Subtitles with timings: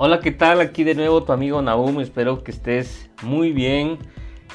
[0.00, 0.60] Hola, ¿qué tal?
[0.60, 3.98] Aquí de nuevo tu amigo Naum, espero que estés muy bien.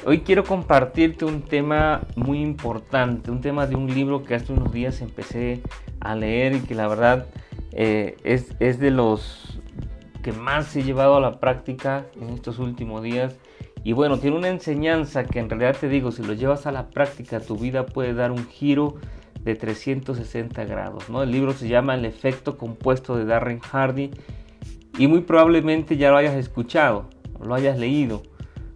[0.06, 4.72] Hoy quiero compartirte un tema muy importante, un tema de un libro que hace unos
[4.72, 5.60] días empecé
[6.00, 7.26] a leer y que la verdad
[7.72, 9.60] eh, es, es de los
[10.22, 13.36] que más he llevado a la práctica en estos últimos días.
[13.82, 16.88] Y bueno, tiene una enseñanza que en realidad te digo, si lo llevas a la
[16.88, 18.94] práctica, tu vida puede dar un giro
[19.42, 21.10] de 360 grados.
[21.10, 21.22] ¿no?
[21.22, 24.10] El libro se llama El efecto compuesto de Darren Hardy
[24.98, 27.06] y muy probablemente ya lo hayas escuchado,
[27.40, 28.22] lo hayas leído.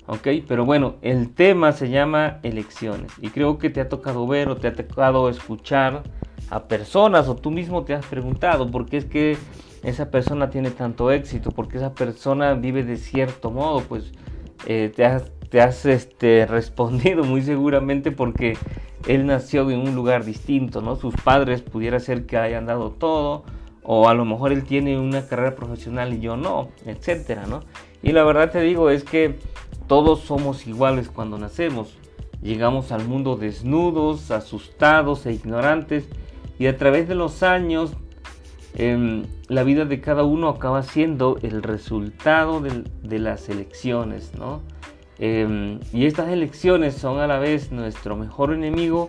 [0.06, 0.28] ¿ok?
[0.48, 4.56] Pero bueno, el tema se llama elecciones y creo que te ha tocado ver o
[4.56, 6.02] te ha tocado escuchar
[6.50, 9.36] a personas o tú mismo te has preguntado por qué es que
[9.82, 14.12] esa persona tiene tanto éxito, por qué esa persona vive de cierto modo, pues
[14.66, 18.56] eh, te has, te has este, respondido muy seguramente porque
[19.06, 20.96] él nació en un lugar distinto, ¿no?
[20.96, 23.44] Sus padres pudiera ser que hayan dado todo,
[23.90, 27.62] o a lo mejor él tiene una carrera profesional y yo no, etcétera, ¿no?
[28.02, 29.36] Y la verdad te digo es que
[29.86, 31.96] todos somos iguales cuando nacemos.
[32.42, 36.06] Llegamos al mundo desnudos, asustados e ignorantes
[36.58, 37.92] y a través de los años
[38.74, 44.60] em, la vida de cada uno acaba siendo el resultado de, las elecciones, ¿no?
[45.18, 49.08] Em, y estas elecciones son a la vez nuestro mejor enemigo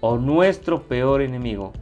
[0.00, 1.72] o nuestro peor enemigo.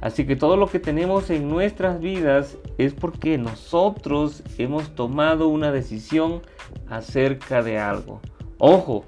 [0.00, 5.72] Así que todo lo que tenemos en nuestras vidas es porque nosotros hemos tomado una
[5.72, 6.40] decisión
[6.88, 8.20] acerca de algo.
[8.58, 9.04] Ojo,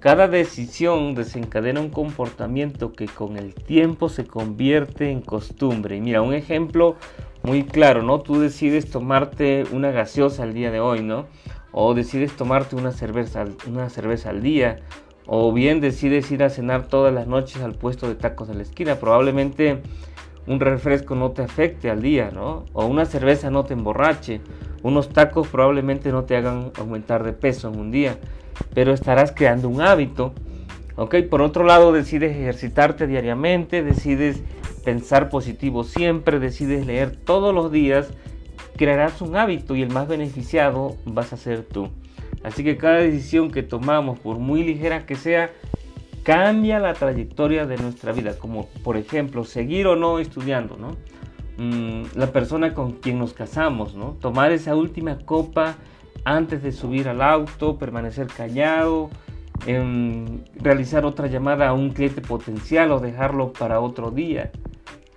[0.00, 5.96] cada decisión desencadena un comportamiento que con el tiempo se convierte en costumbre.
[5.96, 6.96] Y mira, un ejemplo
[7.42, 8.20] muy claro, ¿no?
[8.20, 11.26] Tú decides tomarte una gaseosa al día de hoy, ¿no?
[11.72, 14.80] O decides tomarte una cerveza, una cerveza al día.
[15.26, 18.62] O bien decides ir a cenar todas las noches al puesto de tacos de la
[18.62, 18.96] esquina.
[18.96, 19.82] Probablemente
[20.46, 22.64] un refresco no te afecte al día, ¿no?
[22.72, 24.40] O una cerveza no te emborrache,
[24.82, 28.18] unos tacos probablemente no te hagan aumentar de peso en un día,
[28.74, 30.32] pero estarás creando un hábito,
[30.96, 31.16] ¿ok?
[31.28, 34.42] Por otro lado, decides ejercitarte diariamente, decides
[34.84, 38.08] pensar positivo siempre, decides leer todos los días,
[38.76, 41.88] crearás un hábito y el más beneficiado vas a ser tú.
[42.42, 45.50] Así que cada decisión que tomamos, por muy ligera que sea,
[46.22, 50.96] cambia la trayectoria de nuestra vida, como por ejemplo seguir o no estudiando, ¿no?
[51.58, 54.16] Mm, la persona con quien nos casamos, ¿no?
[54.20, 55.76] Tomar esa última copa
[56.24, 59.10] antes de subir al auto, permanecer callado,
[59.66, 64.50] em, realizar otra llamada a un cliente potencial o dejarlo para otro día.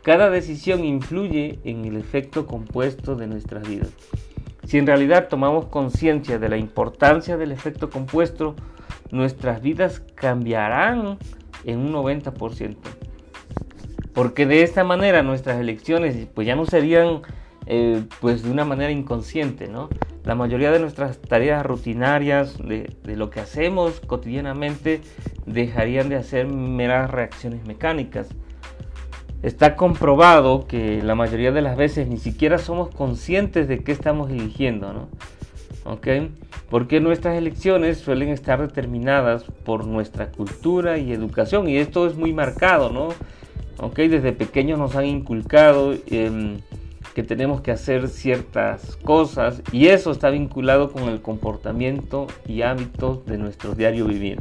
[0.01, 3.93] Cada decisión influye en el efecto compuesto de nuestras vidas.
[4.65, 8.55] Si en realidad tomamos conciencia de la importancia del efecto compuesto,
[9.13, 11.17] nuestras vidas cambiarán
[11.63, 12.75] en un 90%.
[14.13, 17.21] Porque de esta manera nuestras elecciones pues ya no serían
[17.65, 19.89] eh, pues de una manera inconsciente, ¿no?
[20.23, 25.01] La mayoría de nuestras tareas rutinarias, de, de lo que hacemos cotidianamente,
[25.45, 28.29] dejarían de hacer meras reacciones mecánicas.
[29.43, 34.31] Está comprobado que la mayoría de las veces ni siquiera somos conscientes de qué estamos
[34.31, 35.09] eligiendo, ¿no?
[35.85, 36.07] ¿Ok?
[36.69, 42.33] Porque nuestras elecciones suelen estar determinadas por nuestra cultura y educación y esto es muy
[42.33, 43.09] marcado, ¿no?
[43.77, 43.97] ¿Ok?
[43.97, 46.59] Desde pequeños nos han inculcado em,
[47.13, 53.25] que tenemos que hacer ciertas cosas y eso está vinculado con el comportamiento y hábitos
[53.25, 54.39] de nuestro diario vivir.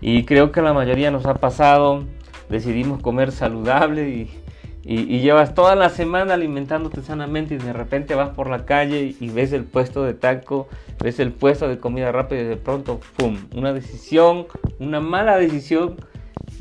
[0.00, 2.04] Y creo que a la mayoría nos ha pasado,
[2.48, 4.41] decidimos comer saludable y
[4.84, 9.30] y, llevas toda la semana alimentándote sanamente y de repente vas por la calle y
[9.30, 10.68] ves el puesto de taco,
[11.00, 13.38] ves el puesto de comida rápida y de pronto, ¡pum!
[13.54, 14.46] Una decisión,
[14.80, 15.96] una mala decisión,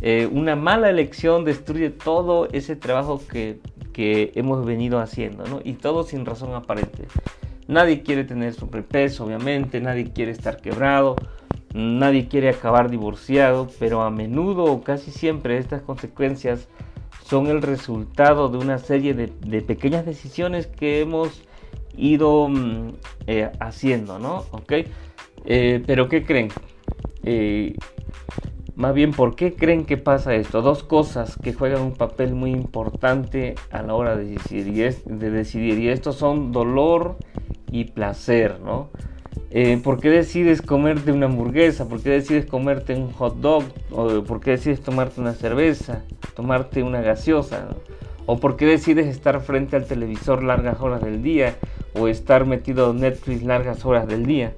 [0.01, 3.59] eh, una mala elección destruye todo ese trabajo que,
[3.91, 5.59] que hemos venido haciendo, ¿no?
[5.63, 7.07] Y todo sin razón aparente.
[7.67, 11.15] Nadie quiere tener sobrepeso, obviamente, nadie quiere estar quebrado,
[11.73, 16.67] nadie quiere acabar divorciado, pero a menudo o casi siempre estas consecuencias
[17.31, 21.43] son el resultado de una serie de, pequeñas decisiones que hemos
[21.95, 22.89] ido mm,
[23.25, 24.43] eh, haciendo, ¿no?
[24.51, 24.73] ¿Ok?
[25.45, 26.49] Eh, pero ¿qué creen?
[27.23, 27.73] Eh,
[28.75, 30.61] más bien, ¿por qué creen que pasa esto?
[30.61, 35.79] Dos cosas que juegan un papel muy importante a la hora de decidir, de decidir
[35.79, 37.15] y estos son dolor
[37.71, 38.89] y placer, ¿no?
[39.49, 41.87] Eh, ¿Por qué decides comerte una hamburguesa?
[41.87, 43.63] ¿Por qué decides comerte un hot dog?
[43.91, 46.03] ¿O ¿Por qué decides tomarte una cerveza?
[46.35, 47.67] ¿Tomarte una gaseosa?
[48.25, 51.55] ¿O por qué decides estar frente al televisor largas horas del día?
[51.93, 54.53] ¿O estar metido en Netflix largas horas del día?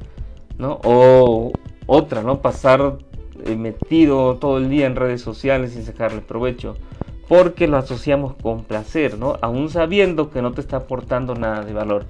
[0.57, 0.79] ¿no?
[0.83, 1.51] O
[1.85, 2.41] otra, ¿no?
[2.41, 2.97] Pasar
[3.45, 6.75] eh, metido todo el día en redes sociales sin sacarle provecho.
[7.27, 9.37] Porque lo asociamos con placer, ¿no?
[9.41, 12.05] Aún sabiendo que no te está aportando nada de valor.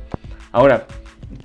[0.52, 0.86] Ahora,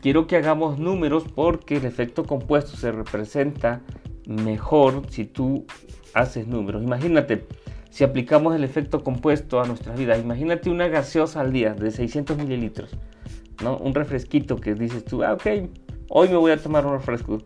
[0.00, 3.82] quiero que hagamos números porque el efecto compuesto se representa
[4.26, 5.66] mejor si tú
[6.14, 6.82] haces números.
[6.82, 7.46] Imagínate,
[7.90, 12.36] si aplicamos el efecto compuesto a nuestras vidas, imagínate una gaseosa al día de 600
[12.36, 12.90] mililitros,
[13.62, 13.76] ¿no?
[13.78, 15.46] Un refresquito que dices tú, ah, ok,
[16.08, 17.38] hoy me voy a tomar un refresco.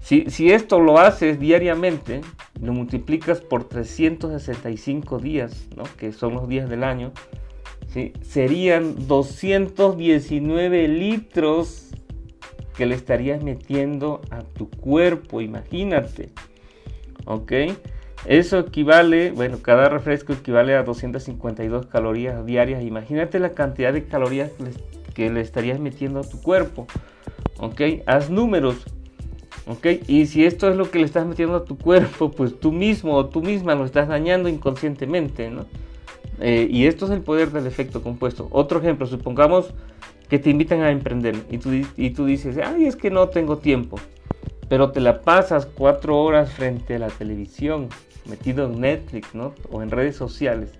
[0.00, 2.22] Si, si esto lo haces diariamente,
[2.60, 5.84] lo multiplicas por 365 días, ¿no?
[5.96, 7.12] que son los días del año,
[8.22, 11.90] serían 219 litros
[12.76, 16.30] que le estarías metiendo a tu cuerpo, imagínate.
[17.26, 17.52] ¿Ok?
[18.24, 22.84] Eso equivale, bueno, cada refresco equivale a 252 calorías diarias.
[22.84, 24.50] Imagínate la cantidad de calorías
[25.14, 26.86] que le, estarías metiendo a tu cuerpo.
[27.58, 27.80] ¿Ok?
[28.06, 28.84] Haz números.
[29.66, 29.86] ¿Ok?
[30.06, 33.14] Y si esto es lo que le estás metiendo a tu cuerpo, pues tú mismo
[33.14, 35.66] o tú misma lo estás dañando inconscientemente, ¿no?
[36.44, 38.48] Eh, y esto es el poder del efecto compuesto.
[38.50, 39.72] Otro ejemplo, supongamos
[40.28, 43.58] que te invitan a emprender y tú, y tú dices, ay, es que no tengo
[43.58, 43.96] tiempo,
[44.68, 47.88] pero te la pasas cuatro horas frente a la televisión,
[48.28, 49.54] metido en Netflix, ¿no?
[49.70, 50.72] O en redes sociales,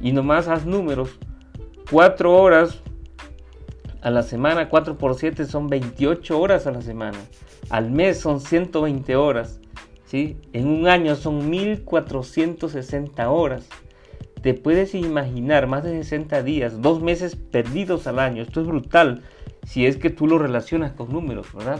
[0.00, 1.18] y nomás haz números,
[1.90, 2.82] cuatro horas
[4.00, 7.18] a la semana, 4 por 7 son 28 horas a la semana,
[7.68, 9.60] al mes son 120 horas,
[10.06, 10.38] ¿sí?
[10.54, 13.68] En un año son 1460 horas.
[14.42, 18.42] Te puedes imaginar más de 60 días, dos meses perdidos al año.
[18.42, 19.22] Esto es brutal
[19.64, 21.78] si es que tú lo relacionas con números, ¿verdad?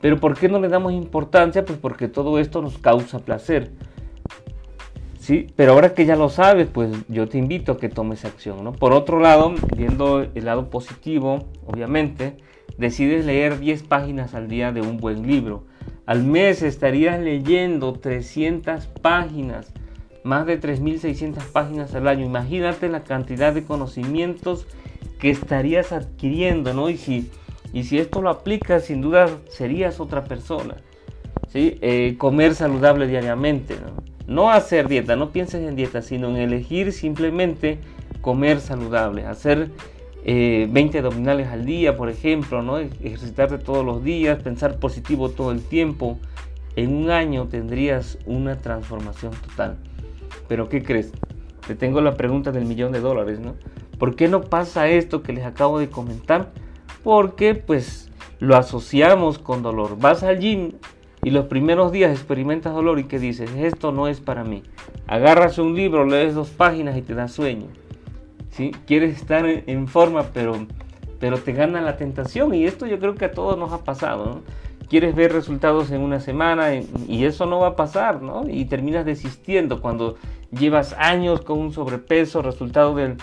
[0.00, 1.64] Pero ¿por qué no le damos importancia?
[1.64, 3.70] Pues porque todo esto nos causa placer.
[5.20, 8.64] Sí, pero ahora que ya lo sabes, pues yo te invito a que tomes acción,
[8.64, 8.72] ¿no?
[8.72, 12.36] Por otro lado, viendo el lado positivo, obviamente,
[12.78, 15.64] decides leer 10 páginas al día de un buen libro.
[16.04, 19.72] Al mes estarías leyendo 300 páginas
[20.26, 22.26] más de 3.600 páginas al año.
[22.26, 24.66] Imagínate la cantidad de conocimientos
[25.18, 26.90] que estarías adquiriendo, ¿no?
[26.90, 27.30] Y si,
[27.72, 30.76] y si esto lo aplicas, sin duda serías otra persona.
[31.48, 31.78] ¿sí?
[31.80, 34.04] Eh, comer saludable diariamente, ¿no?
[34.26, 37.78] No hacer dieta, no pienses en dieta, sino en elegir simplemente
[38.20, 39.70] comer saludable, hacer
[40.24, 42.78] 20 eh, abdominales al día, por ejemplo, ¿no?
[42.78, 46.18] ejercitarte todos los días, pensar positivo todo el tiempo.
[46.74, 49.76] En un año tendrías una transformación total.
[50.48, 51.12] Pero ¿qué crees?
[51.66, 53.54] Te tengo la pregunta del millón de dólares, ¿no?
[53.98, 56.52] ¿Por qué no pasa esto que les acabo de comentar?
[57.02, 59.98] Porque pues lo asociamos con dolor.
[59.98, 60.72] Vas al gym
[61.22, 64.62] y los primeros días experimentas dolor y que dices, esto no es para mí.
[65.06, 67.66] Agarras un libro, lees dos páginas y te da sueño.
[68.50, 68.70] ¿Sí?
[68.86, 70.66] Quieres estar en forma, pero,
[71.18, 74.26] pero te gana la tentación y esto yo creo que a todos nos ha pasado.
[74.26, 74.42] ¿no?
[74.88, 78.48] Quieres ver resultados en una semana y eso no va a pasar, ¿no?
[78.48, 80.16] Y terminas desistiendo cuando
[80.50, 83.16] llevas años con un sobrepeso, resultado del,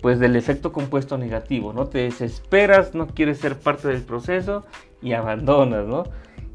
[0.00, 1.86] pues, del efecto compuesto negativo, ¿no?
[1.86, 4.64] Te desesperas, no quieres ser parte del proceso
[5.02, 6.04] y abandonas, ¿no?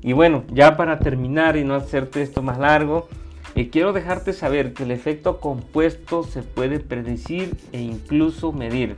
[0.01, 3.07] Y bueno, ya para terminar y no hacerte esto más largo,
[3.55, 8.95] eh, quiero dejarte saber que el efecto compuesto se puede predecir e incluso medir.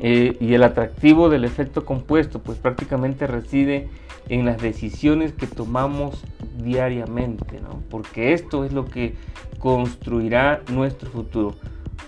[0.00, 3.88] Eh, y el atractivo del efecto compuesto pues prácticamente reside
[4.28, 6.24] en las decisiones que tomamos
[6.58, 7.82] diariamente, ¿no?
[7.90, 9.14] porque esto es lo que
[9.58, 11.54] construirá nuestro futuro.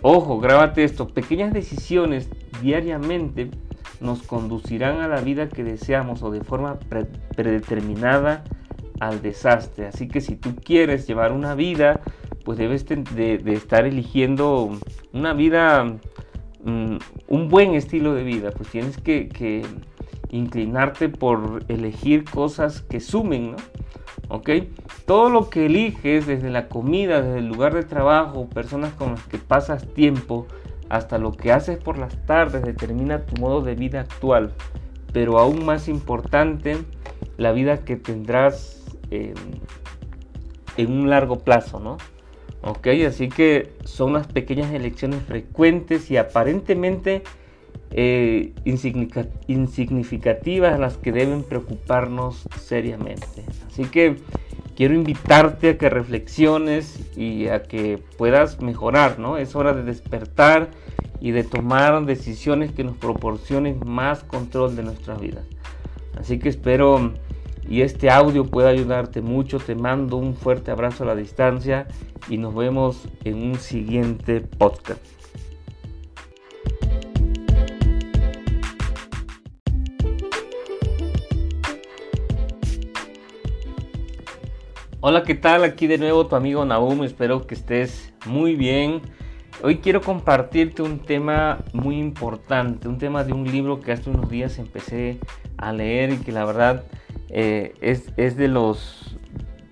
[0.03, 2.29] Ojo, grábate esto, pequeñas decisiones
[2.62, 3.50] diariamente
[4.00, 6.78] nos conducirán a la vida que deseamos o de forma
[7.35, 8.45] predeterminada
[9.00, 9.87] al desastre.
[9.87, 12.00] Así que si tú quieres llevar una vida,
[12.45, 14.71] pues debes de, estar eligiendo
[15.12, 15.97] una vida,
[16.66, 16.96] mm,
[17.28, 19.30] un buen estilo de vida, pues tienes que
[20.30, 23.56] inclinarte por elegir cosas que sumen, ¿no?
[24.28, 24.50] ¿Ok?
[25.06, 29.23] Todo lo que eliges, desde la comida, desde el lugar de trabajo, personas con las
[29.25, 30.46] que pasas tiempo,
[30.88, 34.52] hasta lo que haces por las tardes, determina tu modo de vida actual.
[35.12, 36.76] Pero aún más importante,
[37.37, 41.96] la vida que tendrás en un largo plazo, ¿no?
[42.66, 47.23] Ok, así que son las pequeñas elecciones frecuentes y aparentemente
[47.92, 53.44] eh, insignificativas las que deben preocuparnos seriamente.
[53.68, 54.16] Así que
[54.75, 59.38] quiero invitarte a que reflexiones y a que puedas mejorar, ¿no?
[59.38, 60.73] Es hora de despertar
[61.20, 65.44] y de tomar decisiones que nos proporcionen más control de nuestras vidas.
[66.18, 67.12] Así que espero
[67.68, 69.58] y este audio pueda ayudarte mucho.
[69.58, 71.87] Te mando un fuerte abrazo a la distancia
[72.28, 75.00] y nos vemos en un siguiente podcast.
[85.00, 85.62] Hola, ¿qué tal?
[85.62, 89.02] Aquí de nuevo tu amigo Nahum, espero que estés muy bien.
[89.62, 94.28] Hoy quiero compartirte un tema muy importante, un tema de un libro que hace unos
[94.28, 95.18] días empecé
[95.58, 96.85] a leer y que la verdad
[97.28, 99.16] eh, es, es de los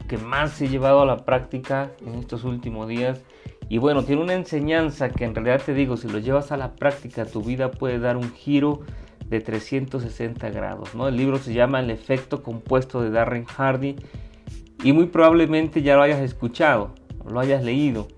[0.08, 3.22] que más he llevado a la práctica en estos últimos días.
[3.68, 6.74] Y bueno, tiene una enseñanza que en realidad te digo, si lo llevas a la
[6.74, 8.80] práctica, tu vida puede dar un giro
[9.26, 10.94] de 360 grados.
[10.94, 11.08] ¿no?
[11.08, 13.96] El libro se llama El efecto compuesto de Darren Hardy
[14.82, 16.94] y muy probablemente ya lo hayas escuchado,
[17.26, 18.08] lo hayas leído.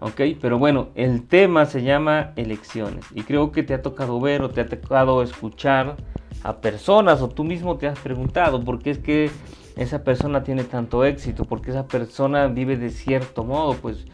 [0.00, 0.20] ¿ok?
[0.40, 4.50] Pero bueno, el tema se llama elecciones y creo que te ha tocado ver o
[4.50, 5.96] te ha tocado escuchar
[6.46, 9.30] a personas o tú mismo te has preguntado por qué es que
[9.74, 14.06] esa persona tiene tanto éxito, por qué esa persona vive de cierto modo, pues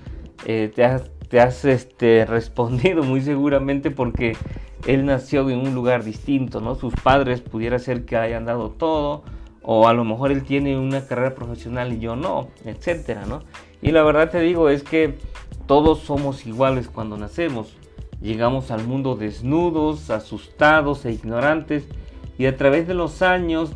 [0.47, 4.35] eh, te has, te has este, respondido muy seguramente porque
[4.87, 6.75] él nació en un lugar distinto, ¿no?
[6.75, 9.25] Sus padres pudiera ser que hayan dado todo,
[9.63, 13.43] o a lo mejor él tiene una carrera profesional y yo no, etcétera, ¿no?
[13.83, 15.19] Y la verdad te digo es que
[15.67, 17.77] todos somos iguales cuando nacemos.
[18.23, 21.87] Llegamos al mundo desnudos, asustados e ignorantes
[22.39, 23.73] y a través de los años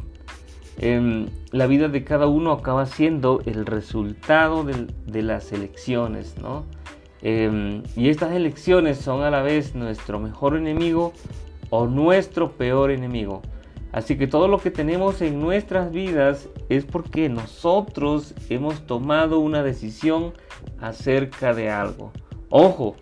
[0.78, 6.64] em, la vida de cada uno acaba siendo el resultado de, las elecciones, ¿no?
[7.22, 11.12] Em, y estas elecciones son a la vez nuestro mejor enemigo
[11.70, 13.42] o nuestro peor enemigo.
[13.92, 19.62] Así que todo lo que tenemos en nuestras vidas es porque nosotros hemos tomado una
[19.62, 20.34] decisión
[20.78, 22.12] acerca de algo.
[22.50, 22.96] Ojo,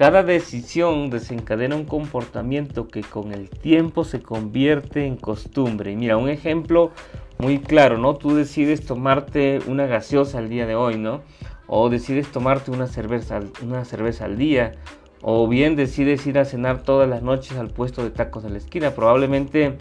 [0.00, 5.94] cada decisión desencadena un comportamiento que con el tiempo se convierte en costumbre.
[5.94, 6.90] mira, un ejemplo
[7.36, 8.16] muy claro, ¿no?
[8.16, 11.20] Tú decides tomarte una gaseosa el día de hoy, ¿no?
[11.66, 14.72] O decides tomarte una cerveza, una cerveza al día.
[15.20, 18.56] O bien decides ir a cenar todas las noches al puesto de tacos de la
[18.56, 18.92] esquina.
[18.92, 19.76] Probablemente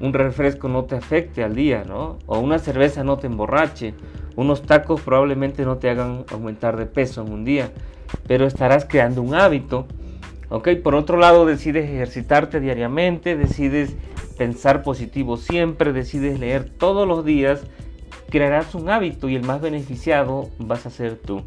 [0.00, 2.18] un refresco no te afecte al día, ¿no?
[2.26, 3.94] O una cerveza no te emborrache.
[4.36, 7.72] Unos tacos probablemente no te hagan aumentar de peso en un día,
[8.26, 9.86] pero estarás creando un hábito.
[10.50, 10.68] ¿Ok?
[10.82, 13.94] Por otro lado, decides ejercitarte diariamente, decides
[14.38, 17.64] pensar positivo siempre, decides leer todos los días,
[18.30, 21.42] crearás un hábito y el más beneficiado vas a ser tú.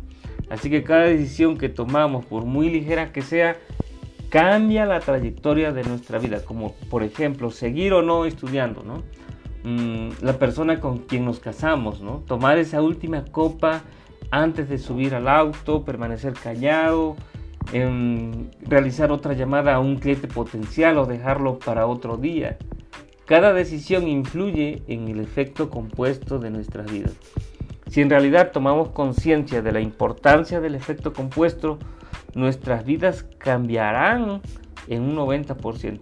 [0.50, 3.56] Así que cada decisión que tomamos, por muy ligera que sea,
[4.32, 9.04] cambia la trayectoria de nuestra vida, como por ejemplo seguir o no estudiando, ¿no?
[9.64, 12.24] Mm, la persona con quien nos casamos, ¿no?
[12.26, 13.82] Tomar esa última copa
[14.32, 17.18] antes de subir al auto, permanecer callado,
[17.74, 22.58] em, realizar otra llamada a un cliente potencial o dejarlo para otro día.
[23.26, 27.18] Cada decisión influye en el efecto compuesto de nuestras vidas.
[27.88, 31.78] Si en realidad tomamos conciencia de la importancia del efecto compuesto,
[32.36, 34.42] nuestras vidas cambiarán
[34.88, 36.00] en un 90%.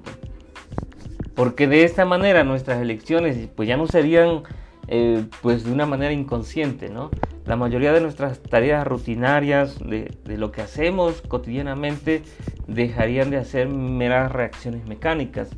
[1.35, 4.43] Porque de esta manera nuestras elecciones pues ya no serían
[4.87, 7.11] eh, pues de una manera inconsciente, ¿no?
[7.45, 12.23] La mayoría de nuestras tareas rutinarias, de, de lo que hacemos cotidianamente,
[12.67, 15.49] dejarían de hacer meras reacciones mecánicas.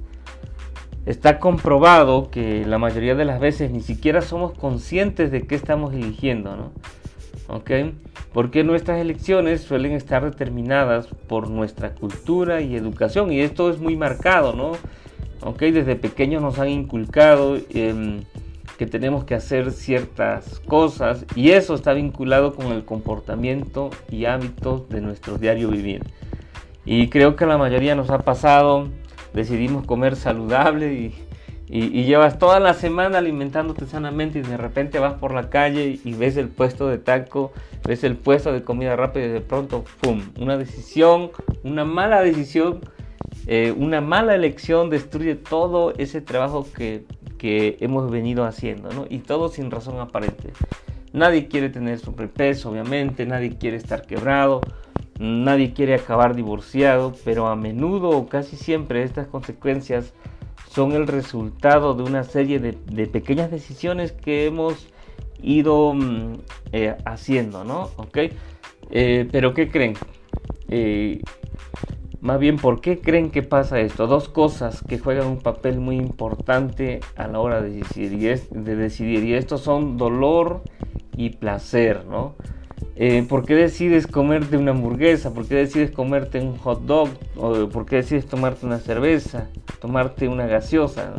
[1.05, 5.93] Está comprobado que la mayoría de las veces ni siquiera somos conscientes de qué estamos
[5.93, 6.71] eligiendo, ¿no?
[7.51, 7.71] ¿Ok?
[8.33, 13.95] Porque nuestras elecciones suelen estar determinadas por nuestra cultura y educación y esto es muy
[13.95, 14.71] marcado, ¿no?
[15.41, 15.59] ¿Ok?
[15.63, 18.23] Desde pequeños nos han inculcado em,
[18.77, 24.87] que tenemos que hacer ciertas cosas y eso está vinculado con el comportamiento y hábitos
[24.89, 26.03] de nuestro diario vivir.
[26.85, 28.87] Y creo que a la mayoría nos ha pasado,
[29.33, 31.15] decidimos comer saludable y
[31.73, 36.13] y, llevas toda la semana alimentándote sanamente y de repente vas por la calle y
[36.13, 37.53] ves el puesto de taco,
[37.87, 40.21] ves el puesto de comida rápida y de pronto, ¡pum!
[40.37, 41.31] Una decisión,
[41.63, 42.81] una mala decisión,
[43.47, 47.05] eh, una mala elección destruye todo ese trabajo que,
[47.37, 49.05] que hemos venido haciendo, ¿no?
[49.09, 50.51] Y todo sin razón aparente.
[51.13, 54.59] Nadie quiere tener sobrepeso, obviamente, nadie quiere estar quebrado,
[55.19, 60.13] nadie quiere acabar divorciado, pero a menudo o casi siempre estas consecuencias
[60.73, 64.87] son el resultado de una serie de, pequeñas decisiones que hemos
[65.41, 66.35] ido mm,
[66.71, 67.89] eh, haciendo, ¿no?
[67.97, 68.17] ¿Ok?
[68.89, 69.95] Eh, pero ¿qué creen?
[70.69, 71.21] Eh,
[72.21, 74.07] más bien, ¿por qué creen que pasa esto?
[74.07, 78.75] Dos cosas que juegan un papel muy importante a la hora de decidir, y de
[78.75, 80.63] decidir, y estos son dolor
[81.17, 82.35] y placer, ¿no?
[82.95, 85.33] Eh, ¿Por qué decides comerte una hamburguesa?
[85.33, 87.09] ¿Por qué decides comerte un hot dog?
[87.35, 89.49] ¿O por qué decides tomarte una cerveza?
[89.79, 91.13] ¿Tomarte una gaseosa?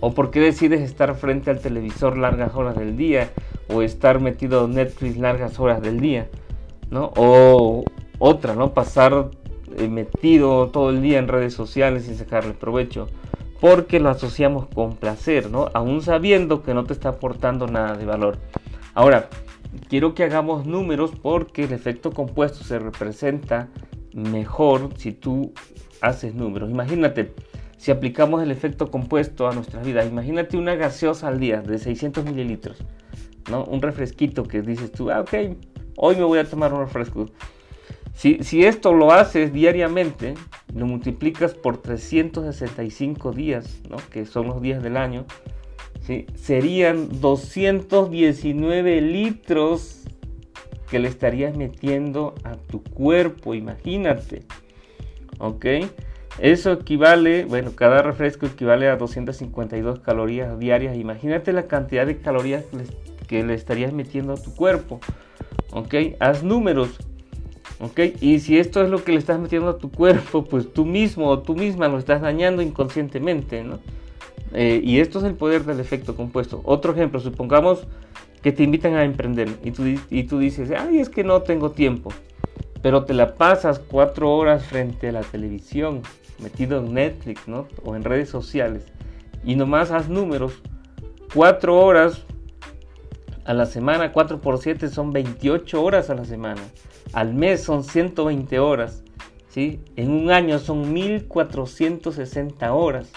[0.00, 3.30] ¿O por qué decides estar frente al televisor largas horas del día?
[3.68, 6.28] ¿O estar metido en Netflix largas horas del día?
[6.90, 7.12] ¿No?
[7.16, 7.84] O
[8.18, 8.72] otra, ¿no?
[8.72, 9.30] Pasar
[9.76, 13.08] eh, metido todo el día en redes sociales sin sacarle provecho.
[13.60, 15.68] Porque lo asociamos con placer, ¿no?
[15.74, 18.38] Aún sabiendo que no te está aportando nada de valor.
[18.94, 19.28] Ahora,
[19.88, 23.68] quiero que hagamos números porque el efecto compuesto se representa
[24.12, 25.52] mejor si tú
[26.00, 26.70] haces números.
[26.70, 27.34] Imagínate,
[27.76, 32.24] si aplicamos el efecto compuesto a nuestras vidas, imagínate una gaseosa al día de 600
[32.24, 32.78] mililitros,
[33.50, 33.64] ¿no?
[33.64, 35.34] Un refresquito que dices tú, ah, ok,
[35.96, 37.26] hoy me voy a tomar un refresco.
[38.12, 40.34] Si, si esto lo haces diariamente,
[40.74, 43.96] lo multiplicas por 365 días, ¿no?
[44.10, 45.24] que son los días del año,
[46.34, 50.00] serían 219 litros
[50.90, 54.42] que le estarías metiendo a tu cuerpo, imagínate.
[55.38, 55.66] ¿Ok?
[56.38, 60.96] Eso equivale, bueno, cada refresco equivale a 252 calorías diarias.
[60.96, 62.64] Imagínate la cantidad de calorías
[63.28, 65.00] que le, estarías metiendo a tu cuerpo.
[65.72, 65.94] ¿Ok?
[66.18, 66.98] Haz números.
[67.78, 68.00] ¿Ok?
[68.20, 71.28] Y si esto es lo que le estás metiendo a tu cuerpo, pues tú mismo
[71.28, 73.78] o tú misma lo estás dañando inconscientemente, ¿no?
[74.52, 76.60] Eh, y esto es el poder del efecto compuesto.
[76.64, 77.86] Otro ejemplo, supongamos
[78.42, 81.72] que te invitan a emprender y tú, y tú dices, ay, es que no tengo
[81.72, 82.10] tiempo,
[82.82, 86.02] pero te la pasas cuatro horas frente a la televisión,
[86.42, 87.68] metido en Netflix ¿no?
[87.84, 88.86] o en redes sociales
[89.44, 90.54] y nomás haz números,
[91.34, 92.24] cuatro horas
[93.44, 96.60] a la semana, 4 por 7 son 28 horas a la semana,
[97.12, 99.02] al mes son 120 horas,
[99.48, 99.80] ¿sí?
[99.96, 103.10] en un año son 1460 horas.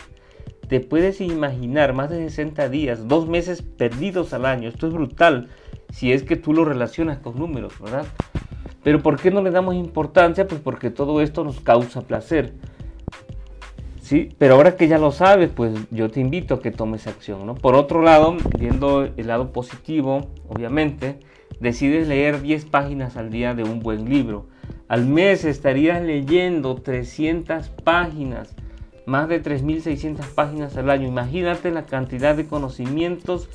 [0.74, 4.68] Te puedes imaginar más de 60 días, dos meses perdidos al año.
[4.68, 5.50] Esto es brutal
[5.92, 8.08] si es que tú lo relacionas con números, ¿verdad?
[8.82, 10.48] Pero ¿por qué no le damos importancia?
[10.48, 12.56] Pues porque todo esto nos causa placer.
[14.02, 17.46] Sí, pero ahora que ya lo sabes, pues yo te invito a que tomes acción,
[17.46, 17.54] ¿no?
[17.54, 21.20] Por otro lado, viendo el lado positivo, obviamente,
[21.60, 24.48] decides leer 10 páginas al día de un buen libro.
[24.88, 28.56] Al mes estarías leyendo 300 páginas
[29.06, 31.08] más de 3.600 páginas al año.
[31.08, 33.50] Imagínate la cantidad de conocimientos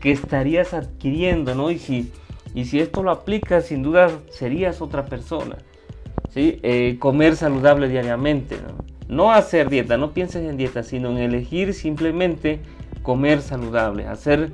[0.00, 1.70] que estarías adquiriendo, ¿no?
[1.70, 2.12] Y si,
[2.54, 5.56] y si esto lo aplicas, sin duda serías otra persona.
[6.30, 6.58] ¿sí?
[6.62, 8.92] Eh, comer saludable diariamente, ¿no?
[9.08, 12.60] No hacer dieta, no pienses en dieta, sino en elegir simplemente
[13.02, 14.52] comer saludable, hacer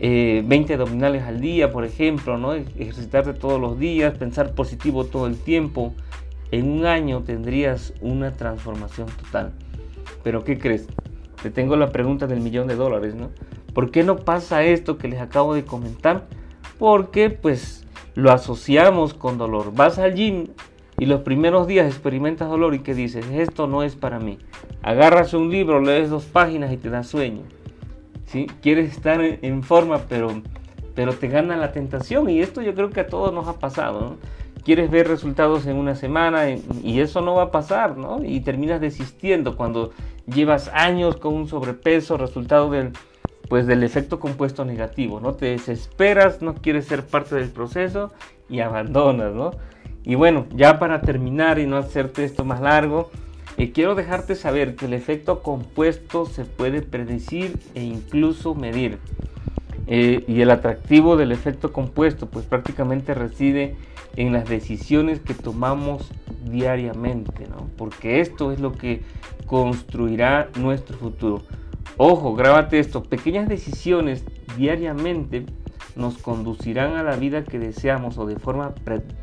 [0.00, 2.52] 20 eh, abdominales al día, por ejemplo, ¿no?
[2.52, 5.94] ejercitarte todos los días, pensar positivo todo el tiempo.
[6.52, 9.52] En un año tendrías una transformación total.
[10.26, 10.88] Pero ¿qué crees?
[11.40, 13.30] Te tengo la pregunta del millón de dólares, ¿no?
[13.72, 16.26] ¿Por qué no pasa esto que les acabo de comentar?
[16.80, 17.86] Porque pues
[18.16, 19.72] lo asociamos con dolor.
[19.72, 20.48] Vas al gym
[20.98, 24.38] y los primeros días experimentas dolor y que dices, esto no es para mí.
[24.82, 27.42] Agarras un libro, lees dos páginas y te da sueño.
[28.24, 28.48] ¿Sí?
[28.62, 30.42] Quieres estar en forma, pero,
[30.96, 34.00] pero te gana la tentación y esto yo creo que a todos nos ha pasado.
[34.00, 34.16] ¿no?
[34.66, 38.24] quieres ver resultados en una semana y eso no va a pasar, ¿no?
[38.24, 39.92] Y terminas desistiendo cuando
[40.26, 42.92] llevas años con un sobrepeso, resultado del,
[43.48, 45.34] pues, del efecto compuesto negativo, ¿no?
[45.34, 48.12] Te desesperas, no quieres ser parte del proceso
[48.48, 49.52] y abandonas, ¿no?
[50.04, 53.10] Y bueno, ya para terminar y no hacerte esto más largo,
[53.58, 58.98] eh, quiero dejarte saber que el efecto compuesto se puede predecir e incluso medir.
[59.88, 63.76] Eh, y el atractivo del efecto compuesto pues prácticamente reside
[64.16, 66.10] en las decisiones que tomamos
[66.44, 67.68] diariamente, ¿no?
[67.76, 69.02] porque esto es lo que
[69.46, 71.42] construirá nuestro futuro.
[71.98, 74.24] Ojo, grábate esto, pequeñas decisiones
[74.56, 75.46] diariamente
[75.94, 78.74] nos conducirán a la vida que deseamos o de forma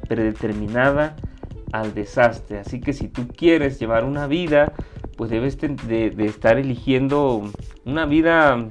[0.08, 1.16] predeterminada
[1.72, 2.60] al desastre.
[2.60, 4.74] Así que si tú quieres llevar una vida,
[5.18, 7.44] pues debes de, estar eligiendo
[7.86, 8.70] una vida,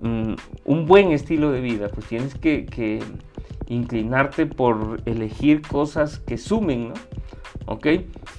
[0.00, 0.34] mm,
[0.64, 3.02] un buen estilo de vida, pues tienes que,
[3.68, 6.94] inclinarte por elegir cosas que sumen, ¿no?
[7.66, 7.86] ¿Ok?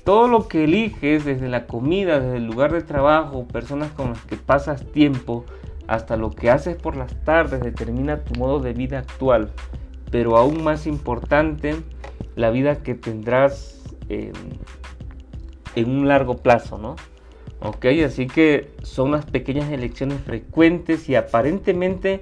[0.03, 4.25] Todo lo que eliges, desde la comida, desde el lugar de trabajo, personas con las
[4.25, 5.45] que pasas tiempo,
[5.87, 9.51] hasta lo que haces por las tardes, determina tu modo de vida actual.
[10.09, 11.75] Pero aún más importante,
[12.35, 13.83] la vida que tendrás
[15.75, 16.95] en un largo plazo, ¿no?
[17.61, 22.21] Ok, así que son las pequeñas elecciones frecuentes y aparentemente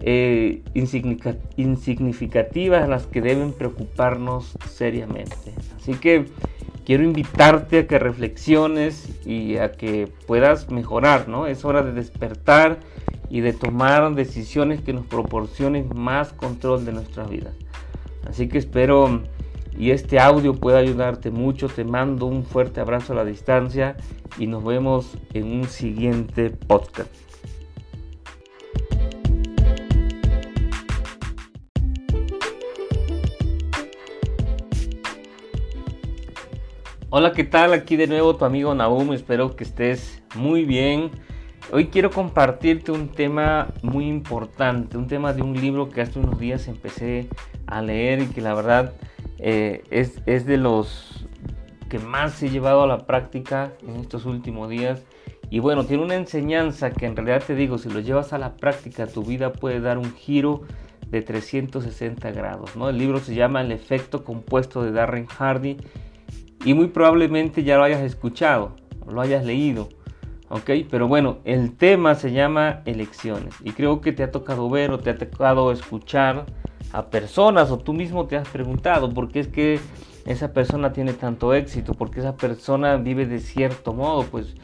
[0.00, 5.52] eh, insignificativas las que deben preocuparnos seriamente.
[5.76, 6.26] Así que
[6.86, 11.46] quiero invitarte a que reflexiones y a que puedas mejorar, ¿no?
[11.46, 12.78] Es hora de despertar
[13.28, 17.54] y de tomar decisiones que nos proporcionen más control de nuestras vidas.
[18.28, 19.22] Así que espero
[19.76, 21.68] y este audio pueda ayudarte mucho.
[21.68, 23.96] Te mando un fuerte abrazo a la distancia
[24.38, 27.10] y nos vemos en un siguiente podcast.
[37.12, 37.72] Hola, ¿qué tal?
[37.72, 41.10] Aquí de nuevo tu amigo Nahum, espero que estés muy bien.
[41.72, 46.38] Hoy quiero compartirte un tema muy importante, un tema de un libro que hace unos
[46.38, 47.28] días empecé
[47.66, 48.94] a leer y que la verdad
[49.42, 51.26] eh, es, de los
[51.88, 55.02] que más he llevado a la práctica en estos últimos días.
[55.48, 58.54] Y bueno, tiene una enseñanza que en realidad te digo, si lo llevas a la
[58.54, 60.62] práctica, tu vida puede dar un giro
[61.08, 62.76] de 360 grados.
[62.76, 62.88] ¿no?
[62.88, 65.78] El libro se llama El efecto compuesto de Darren Hardy
[66.64, 68.76] y muy probablemente ya lo hayas escuchado,
[69.10, 69.88] lo hayas leído.
[70.50, 70.70] ¿ok?
[70.90, 74.98] Pero bueno, el tema se llama elecciones y creo que te ha tocado ver o
[74.98, 76.46] te ha tocado escuchar
[76.92, 79.80] a personas o tú mismo te has preguntado por qué es que
[80.26, 84.54] esa persona tiene tanto éxito, por qué esa persona vive de cierto modo, pues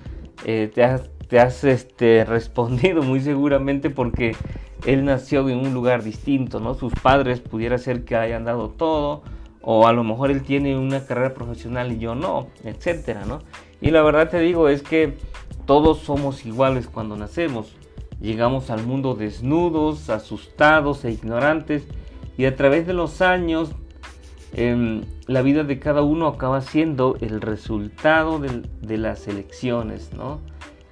[0.44, 4.36] eh, te has, te has este, respondido muy seguramente porque
[4.84, 6.74] él nació en un lugar distinto, ¿no?
[6.74, 9.22] Sus padres pudiera ser que hayan dado todo,
[9.62, 13.40] o a lo mejor él tiene una carrera profesional y yo no, etcétera, ¿no?
[13.80, 15.14] Y la verdad te digo es que
[15.66, 17.74] todos somos iguales cuando nacemos.
[18.20, 21.86] Llegamos al mundo desnudos, asustados e ignorantes,
[22.36, 23.70] y a través de los años
[24.52, 30.40] em, la vida de cada uno acaba siendo el resultado de, las elecciones, ¿no?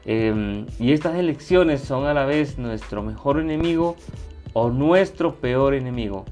[0.05, 3.97] Em, y estas elecciones son a la vez nuestro mejor enemigo
[4.53, 6.25] o nuestro peor enemigo.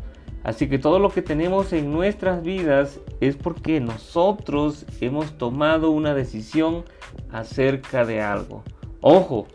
[0.45, 6.15] Así que todo lo que tenemos en nuestras vidas es porque nosotros hemos tomado una
[6.15, 6.85] decisión
[7.31, 8.65] acerca de algo.
[9.01, 9.47] Ojo,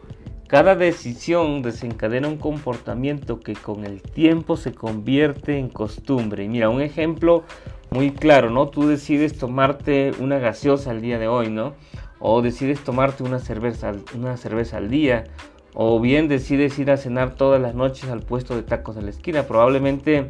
[0.47, 6.47] cada decisión desencadena un comportamiento que con el tiempo se convierte en costumbre.
[6.47, 7.43] Mira, un ejemplo
[7.89, 8.69] muy claro, ¿no?
[8.69, 11.73] Tú decides tomarte una gaseosa al día de hoy, ¿no?
[12.19, 15.25] O decides tomarte una cerveza, una cerveza al día.
[15.73, 19.09] O bien decides ir a cenar todas las noches al puesto de tacos de la
[19.09, 19.43] esquina.
[19.43, 20.29] Probablemente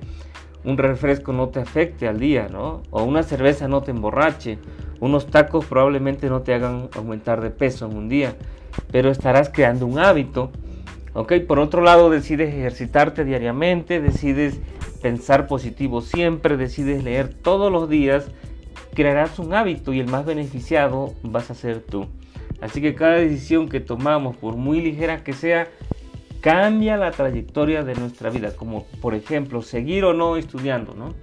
[0.63, 2.81] un refresco no te afecte al día, ¿no?
[2.89, 4.57] O una cerveza no te emborrache.
[4.99, 8.35] Unos tacos probablemente no te hagan aumentar de peso en un día
[8.91, 10.51] pero estarás creando un hábito.
[11.13, 11.33] ¿ok?
[11.47, 14.59] Por otro lado, decides ejercitarte diariamente, decides
[15.01, 18.27] pensar positivo siempre, decides leer todos los días,
[18.93, 22.07] crearás un hábito y el más beneficiado vas a ser tú.
[22.61, 25.67] Así que cada decisión que tomamos, por muy ligera que sea,
[26.41, 31.13] cambia la trayectoria de nuestra vida, como por ejemplo seguir o no estudiando, ¿no?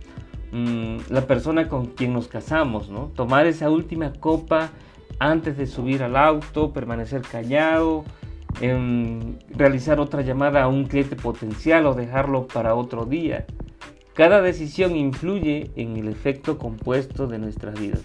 [0.53, 3.11] Mm, la persona con quien nos casamos, ¿no?
[3.17, 4.71] Tomar esa última copa
[5.19, 8.05] antes de subir al auto, permanecer callado,
[8.61, 13.47] em, realizar otra llamada a un cliente potencial o dejarlo para otro día.
[14.15, 18.05] Cada decisión influye en el efecto compuesto de nuestras vidas.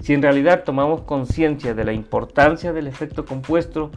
[0.00, 3.90] Si en realidad tomamos conciencia de la importancia del efecto compuesto,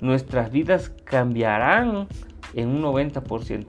[0.00, 2.08] nuestras vidas cambiarán
[2.54, 3.66] en un 90%.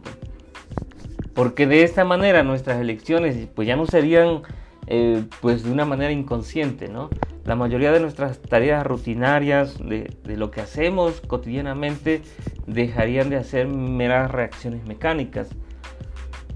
[1.34, 4.41] Porque de esta manera nuestras elecciones pues ya no serían
[4.88, 7.10] eh, pues de una manera inconsciente, ¿no?
[7.45, 12.21] La mayoría de nuestras tareas rutinarias, de, lo que hacemos cotidianamente,
[12.67, 15.49] dejarían de hacer meras reacciones mecánicas.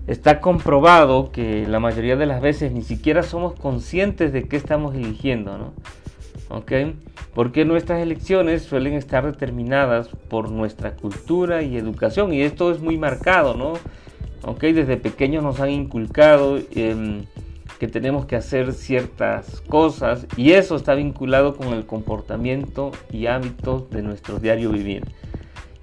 [0.07, 4.95] Está comprobado que la mayoría de las veces ni siquiera somos conscientes de qué estamos
[4.95, 5.73] eligiendo, ¿no?
[6.47, 6.71] ¿Ok?
[7.33, 12.97] Porque nuestras elecciones suelen estar determinadas por nuestra cultura y educación y esto es muy
[12.97, 13.73] marcado, ¿no?
[14.43, 14.61] ¿Ok?
[14.61, 16.57] Desde pequeños nos han inculcado...
[16.71, 17.25] Eh,
[17.79, 23.89] que tenemos que hacer ciertas cosas y eso está vinculado con el comportamiento y hábitos
[23.89, 25.05] de nuestro diario vivir.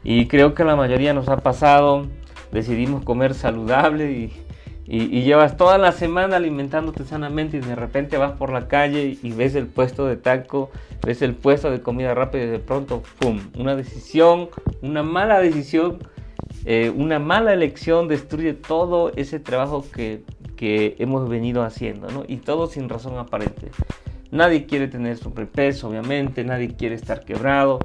[0.02, 2.06] Y creo que la mayoría nos ha pasado,
[2.52, 4.32] decidimos comer saludable y,
[4.86, 9.32] y, llevas toda la semana alimentándote sanamente y de repente vas por la calle y
[9.32, 10.70] ves el puesto de taco,
[11.06, 13.40] ves el puesto de comida rápida y de pronto, ¡pum!
[13.56, 14.50] Una decisión,
[14.82, 16.00] una mala decisión,
[16.66, 20.22] eh, una mala elección destruye todo ese trabajo que
[20.98, 22.24] hemos venido haciendo, ¿no?
[22.26, 23.70] Y todo sin razón aparente.
[24.30, 27.78] Nadie quiere tener sobrepeso, obviamente, nadie quiere estar quebrado,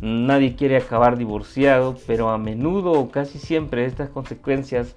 [0.00, 4.94] nadie quiere acabar divorciado, pero a menudo o casi siempre estas consecuencias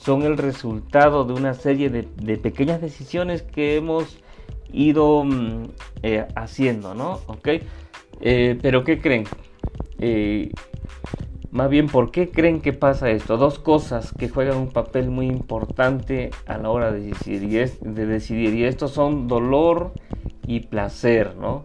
[0.00, 4.18] son el resultado de una serie de, pequeñas decisiones que hemos
[4.72, 5.64] ido mm,
[6.02, 7.20] eh, haciendo, ¿no?
[7.26, 7.48] ¿Ok?
[8.20, 9.24] Eh, pero ¿qué creen?
[9.98, 10.50] Eh,
[11.56, 13.38] más bien, ¿por qué creen que pasa esto?
[13.38, 18.52] Dos cosas que juegan un papel muy importante a la hora de decidir, de decidir
[18.52, 19.92] y estos son dolor
[20.46, 21.64] y placer, ¿no?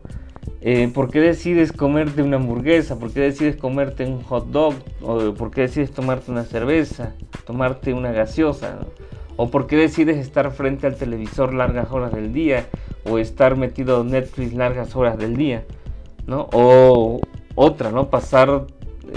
[0.61, 2.97] Eh, ¿Por qué decides comerte una hamburguesa?
[2.99, 4.75] ¿Por qué decides comerte un hot dog?
[5.01, 7.11] ¿O ¿Por qué decides tomarte una cerveza?
[7.45, 8.79] ¿Tomarte una gaseosa?
[9.35, 12.65] ¿O por qué decides estar frente al televisor largas horas del día?
[13.09, 15.65] ¿O estar metido en Netflix largas horas del día?
[16.27, 16.47] ¿No?
[16.53, 17.19] O
[17.55, 18.09] otra, ¿no?
[18.09, 18.67] Pasar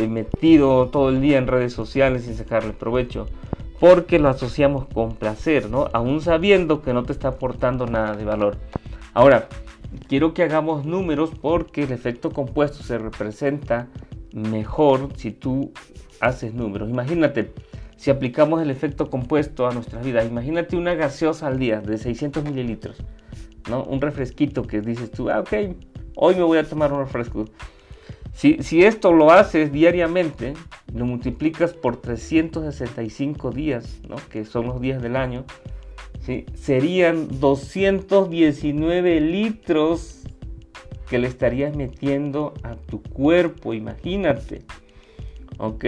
[0.08, 3.26] metido todo el día en redes sociales sin sacarle provecho,
[3.80, 5.88] porque lo asociamos con placer, ¿no?
[5.92, 8.56] Aún sabiendo que no te está aportando nada de valor.
[9.12, 9.48] Ahora,
[10.08, 13.88] quiero que hagamos números porque el efecto compuesto se representa
[14.32, 15.72] mejor si tú
[16.20, 16.90] haces números.
[16.90, 17.52] Imagínate,
[17.96, 22.44] si aplicamos el efecto compuesto a nuestras vidas, imagínate una gaseosa al día de 600
[22.44, 22.98] mililitros.
[23.70, 23.82] ¿no?
[23.84, 25.52] Un refresquito que dices tú, ah, ok,
[26.16, 27.46] hoy me voy a tomar un refresco.
[28.34, 30.54] Si, esto lo haces diariamente,
[30.92, 34.16] lo multiplicas por 365 días, ¿no?
[34.30, 35.44] que son los días del año,
[36.54, 40.22] serían 219 litros
[41.08, 44.62] que le estarías metiendo a tu cuerpo, imagínate.
[45.58, 45.84] ¿Ok?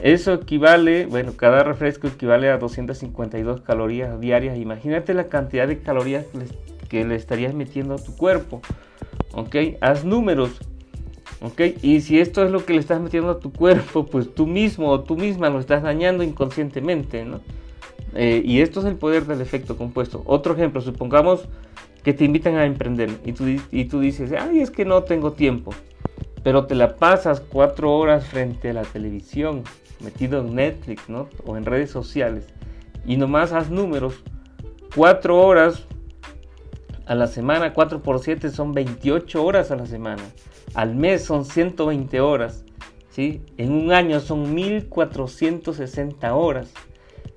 [0.00, 4.58] Eso equivale, bueno, cada refresco equivale a 252 calorías diarias.
[4.58, 6.26] Imagínate la cantidad de calorías
[6.88, 8.62] que le, estarías metiendo a tu cuerpo.
[9.32, 9.56] ¿Ok?
[9.80, 10.60] Haz números.
[11.40, 11.60] ¿Ok?
[11.82, 14.90] Y si esto es lo que le estás metiendo a tu cuerpo, pues tú mismo
[14.90, 17.40] o tú misma lo estás dañando inconscientemente, ¿no?
[18.14, 20.22] Eh, y esto es el poder del efecto compuesto.
[20.26, 21.48] Otro ejemplo, supongamos
[22.02, 25.32] que te invitan a emprender y tú, y tú dices, ay, es que no tengo
[25.32, 25.72] tiempo,
[26.42, 29.64] pero te la pasas cuatro horas frente a la televisión,
[30.00, 31.28] metido en Netflix, ¿no?
[31.44, 32.46] O en redes sociales,
[33.04, 34.22] y nomás haz números,
[34.94, 35.86] cuatro horas
[37.06, 40.22] a la semana, 4 por 7 son 28 horas a la semana,
[40.74, 42.64] al mes son 120 horas,
[43.10, 43.42] ¿sí?
[43.56, 46.72] En un año son 1460 horas.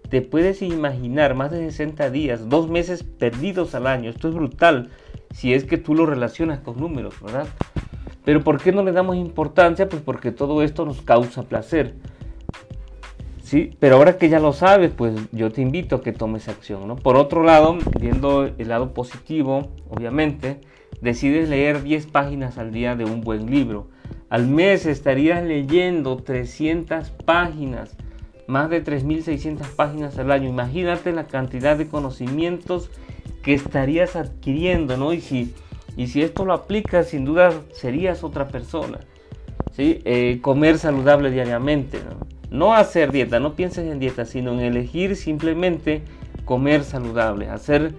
[0.09, 4.09] Te puedes imaginar más de 60 días, dos meses perdidos al año.
[4.09, 4.89] Esto es brutal
[5.31, 7.47] si es que tú lo relacionas con números, ¿verdad?
[8.25, 9.87] Pero ¿por qué no le damos importancia?
[9.87, 11.93] Pues porque todo esto nos causa placer.
[13.49, 13.75] ¿Sí?
[13.79, 16.95] Pero ahora que ya lo sabes, pues yo te invito a que tomes acción, ¿no?
[16.95, 20.61] Por otro lado, viendo el lado positivo, obviamente,
[21.01, 23.87] decides leer 10 páginas al día de un buen libro.
[24.29, 27.97] Al mes estarías leyendo 300 páginas
[28.45, 30.47] más de 3.600 páginas al año.
[30.47, 32.91] Imagínate la cantidad de conocimientos
[33.41, 35.11] que estarías adquiriendo, ¿no?
[35.11, 35.55] Y si,
[35.97, 38.99] y si esto lo aplicas, sin duda serías otra persona.
[39.71, 40.01] ¿sí?
[40.05, 41.97] Eh, comer saludable diariamente.
[42.51, 46.03] No hacer dieta, no pienses en dieta, sino en elegir simplemente
[46.45, 47.93] comer saludable, hacer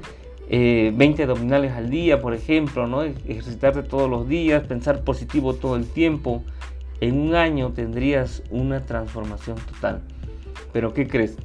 [0.51, 3.03] 20 eh, abdominales al día, por ejemplo, ¿no?
[3.03, 6.43] ejercitarte todos los días, pensar positivo todo el tiempo.
[7.01, 10.03] En un año tendrías una transformación total.
[10.73, 11.37] Pero ¿qué crees?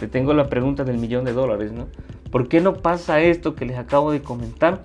[0.00, 1.86] Te tengo la pregunta del millón de dólares, ¿no?
[2.30, 4.84] ¿Por qué no pasa esto que les acabo de comentar?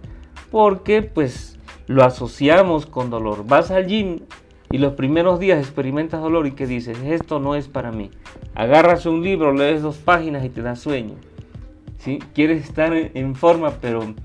[0.50, 1.58] Porque pues
[1.88, 3.46] lo asociamos con dolor.
[3.46, 4.20] Vas al gym
[4.74, 8.10] y los primeros días experimentas dolor y que dices, esto no es para mí.
[8.56, 11.14] Agarras un libro, lees dos páginas y te da sueño.
[12.00, 12.18] ¿Sí?
[12.34, 14.16] Quieres estar en forma, pero,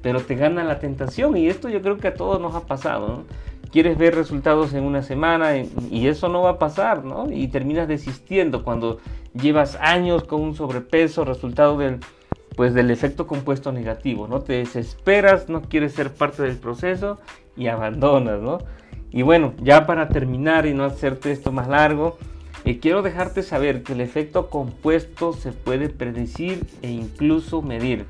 [0.00, 3.24] pero te gana la tentación y esto yo creo que a todos nos ha pasado.
[3.70, 7.30] quieres ver resultados en una semana y eso no va a pasar, ¿no?
[7.30, 9.00] Y terminas desistiendo cuando
[9.34, 11.98] llevas años con un sobrepeso, resultado del,
[12.56, 14.40] pues, del efecto compuesto negativo, ¿no?
[14.40, 17.18] Te desesperas, no quieres ser parte del proceso
[17.58, 18.56] y abandonas, ¿no?
[19.10, 22.18] Y bueno, ya para terminar y no hacerte esto más largo,
[22.64, 28.04] eh, quiero dejarte saber que el efecto compuesto se puede predecir e incluso medir.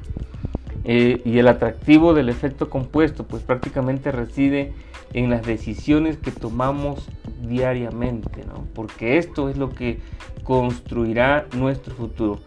[0.85, 4.73] Eh, y el atractivo del efecto compuesto pues prácticamente reside
[5.13, 7.09] en las decisiones que tomamos
[7.43, 8.65] diariamente, ¿no?
[8.75, 9.99] porque esto es lo que
[10.45, 12.41] construirá nuestro futuro.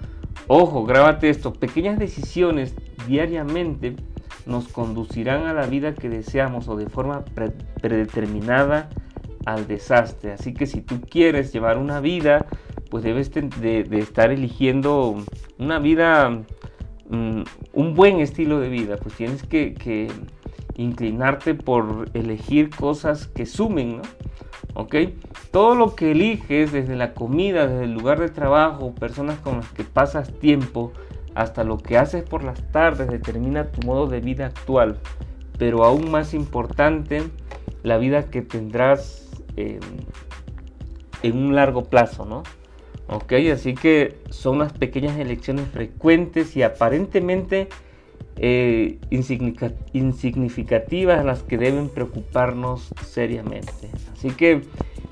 [0.48, 2.74] Ojo, grábate esto, pequeñas decisiones
[3.08, 3.96] diariamente
[4.46, 7.24] nos conducirán a la vida que deseamos o de forma
[7.82, 8.90] predeterminada
[9.46, 10.34] al desastre.
[10.34, 12.46] Así que si tú quieres llevar una vida,
[12.90, 15.16] pues debes de estar eligiendo
[15.58, 16.44] una vida
[17.12, 20.10] Mm, un buen estilo de vida, pues tienes que,
[20.78, 24.04] inclinarte por elegir cosas que sumen, ¿no?
[24.76, 24.96] ¿Ok?
[25.52, 29.70] Todo lo que eliges, desde la comida, desde el lugar de trabajo, personas con las
[29.74, 30.94] que pasas tiempo,
[31.36, 34.98] hasta lo que haces por las tardes, determina tu modo de vida actual.
[35.58, 37.24] Pero aún más importante,
[37.84, 42.44] la vida que tendrás en un largo plazo, ¿no?
[43.08, 47.68] Ok, así que son las pequeñas elecciones frecuentes y aparentemente
[48.38, 49.00] eh,
[49.94, 53.92] insignificativas las que deben preocuparnos seriamente.
[54.14, 54.62] Así que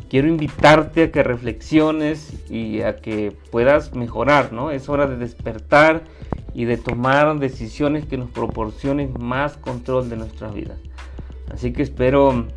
[0.09, 4.71] quiero invitarte a que reflexiones y a que puedas mejorar, ¿no?
[4.71, 6.03] Es hora de despertar
[6.53, 10.79] y de tomar decisiones que nos proporcionen más control de nuestras vidas.
[11.51, 12.47] Así que espero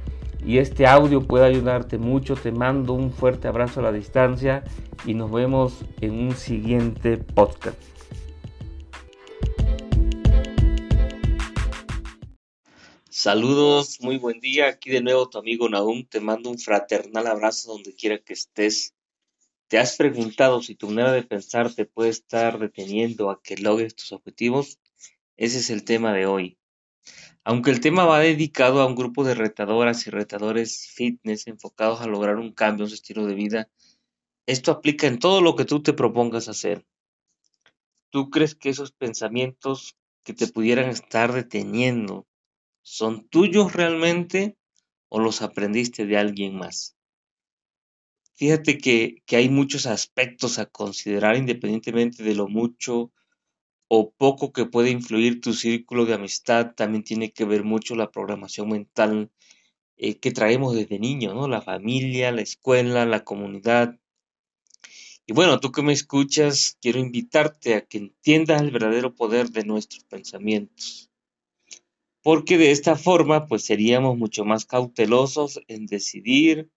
[0.44, 2.34] y este audio puede ayudarte mucho.
[2.34, 4.64] Te mando un fuerte abrazo a la distancia
[5.06, 7.91] y nos vemos en un siguiente podcast.
[13.14, 14.68] Saludos, muy buen día.
[14.68, 16.02] Aquí de nuevo tu amigo Nahum.
[16.06, 18.94] Te mando un fraternal abrazo donde quiera que estés.
[19.68, 23.94] ¿Te has preguntado si tu manera de pensar te puede estar deteniendo a que logres
[23.94, 24.78] tus objetivos?
[25.36, 26.56] Ese es el tema de hoy.
[27.44, 32.06] Aunque el tema va dedicado a un grupo de retadoras y retadores fitness enfocados a
[32.06, 33.68] lograr un cambio en su estilo de vida,
[34.46, 36.86] esto aplica en todo lo que tú te propongas hacer.
[38.08, 42.26] ¿Tú crees que esos pensamientos que te pudieran estar deteniendo,
[42.82, 44.56] ¿son tuyos realmente
[45.08, 46.96] o los aprendiste de alguien más?
[48.34, 53.12] Fíjate que, que hay muchos aspectos a considerar independientemente de lo mucho
[53.94, 58.10] o poco que puede influir tu círculo de amistad, también tiene que ver mucho la
[58.10, 59.30] programación mental
[59.98, 61.46] eh, que traemos desde niño, ¿no?
[61.46, 64.00] La familia, la escuela, la comunidad.
[65.26, 69.64] Y bueno, tú que me escuchas, quiero invitarte a que entiendas el verdadero poder de
[69.64, 71.11] nuestros pensamientos.
[72.22, 76.70] Porque de esta forma, pues seríamos mucho más cautelosos en decidir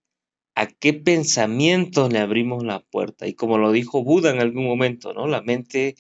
[0.56, 3.28] a qué pensamientos le abrimos la puerta.
[3.28, 5.28] Y como lo dijo Buda en algún momento, ¿no?
[5.28, 5.96] La mente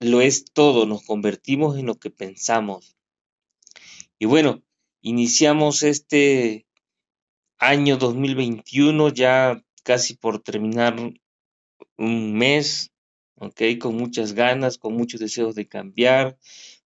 [0.00, 2.96] lo es todo, nos convertimos en lo que pensamos.
[4.18, 4.62] Y bueno,
[5.00, 6.66] iniciamos este
[7.58, 10.96] año 2021 ya casi por terminar
[11.96, 12.92] un mes,
[13.36, 13.62] ¿ok?
[13.80, 16.38] Con muchas ganas, con muchos deseos de cambiar.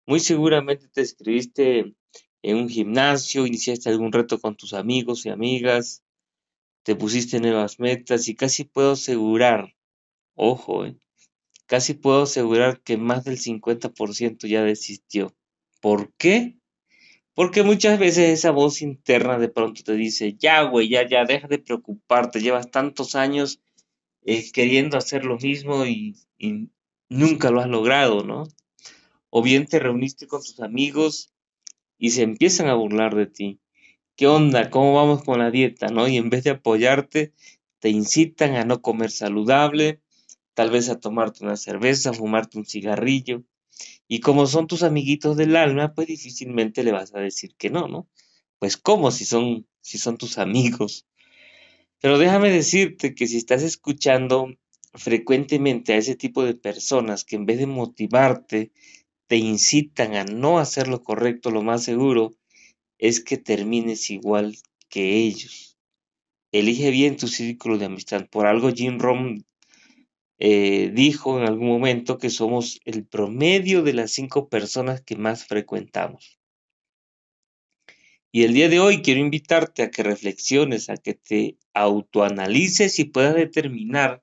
[0.09, 1.94] Muy seguramente te escribiste
[2.40, 6.03] en un gimnasio, iniciaste algún reto con tus amigos y amigas,
[6.83, 9.75] te pusiste nuevas metas y casi puedo asegurar,
[10.35, 10.97] ojo, ¿eh?
[11.66, 15.37] casi puedo asegurar que más del 50% ya desistió.
[15.83, 16.57] ¿Por qué?
[17.35, 21.49] Porque muchas veces esa voz interna de pronto te dice, ya, güey, ya, ya, deja
[21.49, 23.61] de preocuparte, llevas tantos años
[24.25, 26.71] eh, queriendo hacer lo mismo y, y
[27.11, 28.49] nunca lo has logrado, ¿no?
[29.31, 31.33] O bien te reuniste con tus amigos
[31.99, 33.61] y se empiezan a burlar de ti.
[34.17, 34.71] ¿Qué onda?
[34.71, 35.88] ¿Cómo vamos con la dieta?
[35.88, 36.09] ¿No?
[36.09, 37.33] Y en vez de apoyarte,
[37.79, 40.01] te incitan a no comer saludable,
[40.55, 43.45] tal vez a tomarte una cerveza, a fumarte un cigarrillo.
[44.09, 47.87] Y como son tus amiguitos del alma, pues difícilmente le vas a decir que no,
[47.87, 48.09] ¿no?
[48.59, 51.07] Pues cómo si son, si son tus amigos.
[52.01, 54.49] Pero déjame decirte que si estás escuchando
[54.95, 58.73] frecuentemente a ese tipo de personas que en vez de motivarte,
[59.29, 62.33] te incitan a no hacer lo correcto, lo más seguro
[62.99, 64.57] es que termines igual
[64.88, 65.79] que ellos.
[66.51, 68.27] Elige bien tu círculo de amistad.
[68.29, 69.43] Por algo Jim Rom
[70.38, 75.45] eh, dijo en algún momento que somos el promedio de las cinco personas que más
[75.45, 76.38] frecuentamos.
[78.33, 83.05] Y el día de hoy quiero invitarte a que reflexiones, a que te autoanalices y
[83.05, 84.23] puedas determinar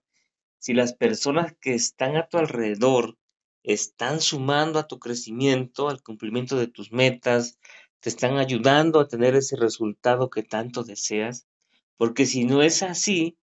[0.57, 3.17] si las personas que están a tu alrededor
[3.65, 7.59] están sumando a tu crecimiento, al cumplimiento de tus metas,
[7.99, 11.47] te están ayudando a tener ese resultado que tanto deseas.
[11.97, 13.37] Porque si no es así,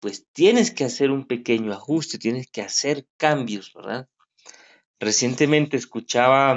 [0.00, 4.08] pues tienes que hacer un pequeño ajuste, tienes que hacer cambios, ¿verdad?
[5.00, 6.56] Recientemente escuchaba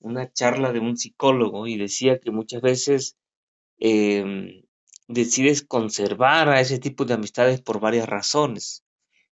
[0.00, 3.16] una charla de un psicólogo y decía que muchas veces
[3.78, 4.62] em,
[5.08, 8.84] decides conservar a ese tipo de amistades por varias razones.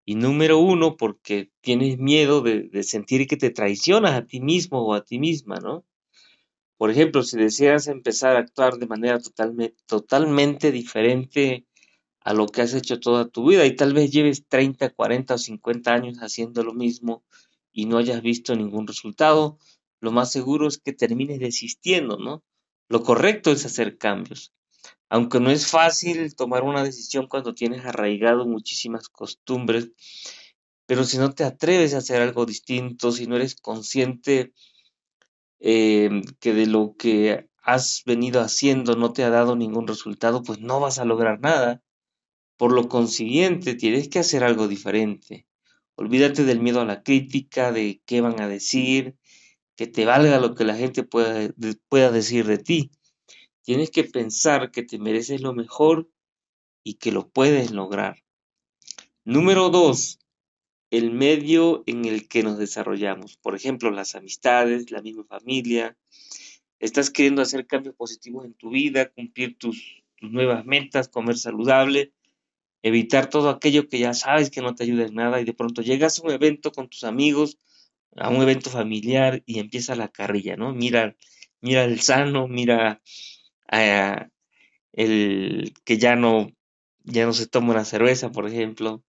[0.05, 4.95] Y número uno, porque tienes miedo de, sentir que te traicionas a ti mismo o
[4.95, 5.85] a ti misma, ¿no?
[6.77, 11.67] Por ejemplo, si deseas empezar a actuar de manera totalmente, totalmente diferente
[12.21, 15.39] a lo que has hecho toda tu vida y tal vez lleves 30, 40 o
[15.39, 17.25] 50 años haciendo lo mismo
[17.73, 19.59] y no hayas visto ningún resultado,
[20.01, 22.43] lo más seguro es que termines desistiendo, ¿no?
[22.89, 24.53] Lo correcto es hacer cambios.
[25.13, 29.91] Aunque no es fácil tomar una decisión cuando tienes arraigado muchísimas costumbres,
[30.87, 34.55] pero si no te atreves a hacer algo distinto, si no eres consciente
[35.61, 40.61] eh, que de lo que has venido haciendo no te ha dado ningún resultado, pues
[40.61, 41.83] no vas a lograr nada.
[42.57, 45.47] Por lo consiguiente, tienes que hacer algo diferente.
[45.95, 49.19] Olvídate del miedo a la crítica, de qué van a decir,
[49.77, 51.51] que te valga lo que la gente pueda,
[51.91, 52.91] pueda decir de ti.
[53.63, 56.11] Tienes que pensar que te mereces lo mejor
[56.85, 58.23] y que lo puedes lograr.
[59.25, 60.19] Número dos,
[60.91, 63.37] el medio en el que nos desarrollamos.
[63.37, 65.97] Por ejemplo, las amistades, la misma familia.
[66.81, 72.13] Estás queriendo hacer cambios positivos en tu vida, cumplir tus, nuevas metas, comer saludable
[72.83, 75.83] evitar todo aquello que ya sabes que no te ayuda en nada y de pronto
[75.83, 77.59] llegas a un evento con tus amigos,
[78.17, 80.75] a un evento familiar y empieza la carrilla, ¿no?
[80.75, 81.17] Mira,
[81.61, 83.01] mira el sano, mira
[84.93, 86.51] el que ya no,
[87.05, 89.03] ya no se toma una cerveza, por ejemplo,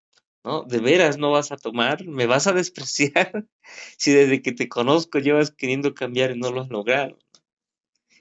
[0.44, 0.64] ¿no?
[0.64, 2.06] ¿De veras no vas a tomar?
[2.06, 3.48] ¿Me vas a despreciar?
[3.98, 7.18] si desde que te conozco llevas queriendo cambiar y no lo has logrado.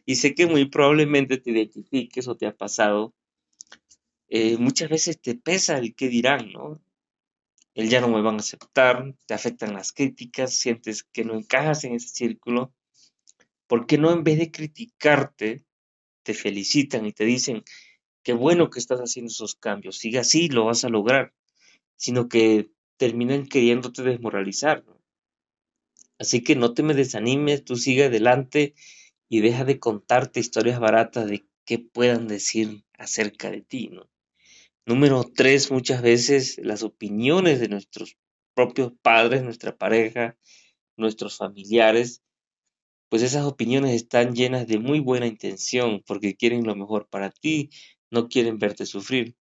[0.04, 3.14] Y sé que muy probablemente te identifiques o te ha pasado
[4.34, 6.80] eh, muchas veces te pesa el qué dirán, ¿no?
[7.74, 11.84] El ya no me van a aceptar, te afectan las críticas, sientes que no encajas
[11.84, 12.72] en ese círculo.
[13.66, 15.66] ¿Por qué no en vez de criticarte,
[16.22, 17.64] te felicitan y te dicen,
[18.22, 21.32] qué bueno que estás haciendo esos cambios, sigue así, lo vas a lograr,
[21.96, 24.84] sino que terminan queriéndote desmoralizar.
[26.18, 28.74] Así que no te me desanimes, tú sigue adelante
[29.28, 34.08] y deja de contarte historias baratas de qué puedan decir acerca de ti, ¿no?
[34.84, 38.16] Número tres, muchas veces las opiniones de nuestros
[38.54, 40.36] propios padres, nuestra pareja,
[40.96, 42.22] nuestros familiares,
[43.12, 47.68] pues esas opiniones están llenas de muy buena intención porque quieren lo mejor para ti,
[48.10, 49.36] no quieren verte sufrir.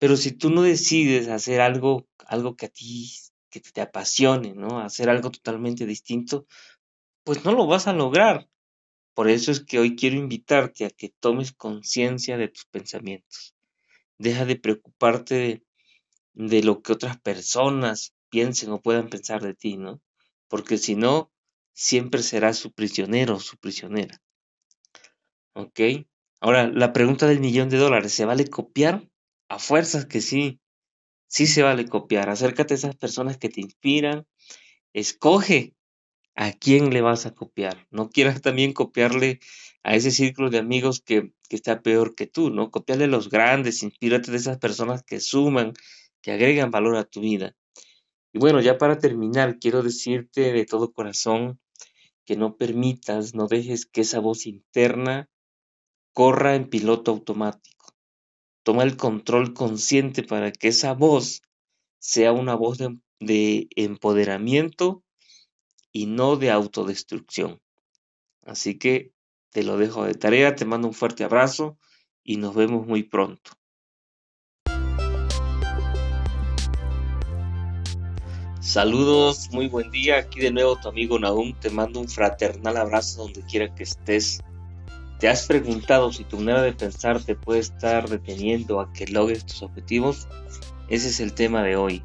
[0.00, 3.08] Pero si tú no decides hacer algo, algo que a ti
[3.48, 4.80] que te apasione, ¿no?
[4.80, 6.48] Hacer algo totalmente distinto,
[7.22, 8.48] pues no lo vas a lograr.
[9.14, 13.54] Por eso es que hoy quiero invitarte a que tomes conciencia de tus pensamientos.
[14.18, 15.62] Deja de preocuparte
[16.34, 20.02] de, lo que otras personas piensen o puedan pensar de ti, ¿no?
[20.48, 21.30] Porque si no,
[21.80, 24.20] siempre serás su prisionero o su prisionera.
[25.54, 25.80] ¿Ok?
[26.38, 29.08] Ahora, la pregunta del millón de dólares, ¿se vale copiar?
[29.48, 30.60] A fuerzas que sí,
[31.26, 32.28] sí se vale copiar.
[32.28, 34.26] Acércate a esas personas que te inspiran.
[34.92, 35.74] Escoge
[36.34, 37.88] a quién le vas a copiar.
[37.90, 39.40] No quieras también copiarle
[39.82, 42.70] a ese círculo de amigos que, que está peor que tú, ¿no?
[42.70, 45.72] Copiarle a los grandes, inspírate de esas personas que suman,
[46.20, 47.56] que agregan valor a tu vida.
[48.34, 51.58] Y bueno, ya para terminar, quiero decirte de todo corazón
[52.30, 55.28] que no permitas, no dejes que esa voz interna
[56.12, 57.92] corra en piloto automático.
[58.62, 61.42] Toma el control consciente para que esa voz
[61.98, 65.02] sea una voz de, empoderamiento
[65.90, 67.60] y no de autodestrucción.
[68.42, 69.12] Así que
[69.50, 71.78] te lo dejo de tarea, te mando un fuerte abrazo
[72.22, 73.50] y nos vemos muy pronto.
[78.60, 80.18] Saludos, muy buen día.
[80.18, 81.54] Aquí de nuevo tu amigo Nahum.
[81.54, 84.42] Te mando un fraternal abrazo donde quiera que estés.
[85.18, 89.46] ¿Te has preguntado si tu manera de pensar te puede estar deteniendo a que logres
[89.46, 90.28] tus objetivos?
[90.90, 92.02] Ese es el tema de hoy.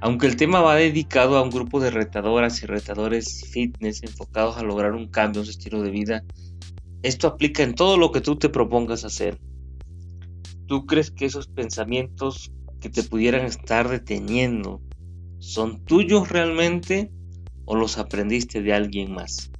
[0.00, 4.62] Aunque el tema va dedicado a un grupo de retadoras y retadores fitness enfocados a
[4.62, 6.22] lograr un cambio en su estilo de vida,
[7.02, 9.36] esto aplica en todo lo que tú te propongas hacer.
[10.66, 14.80] ¿Tú crees que esos pensamientos que te pudieran estar deteniendo
[15.46, 17.10] son tuyos realmente
[17.66, 19.52] o los aprendiste de alguien más?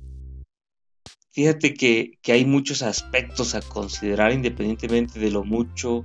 [1.31, 6.05] Fíjate que, hay muchos aspectos a considerar independientemente de lo mucho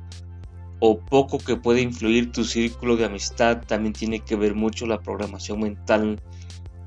[0.79, 3.63] o poco que puede influir tu círculo de amistad.
[3.65, 6.21] También tiene que ver mucho la programación mental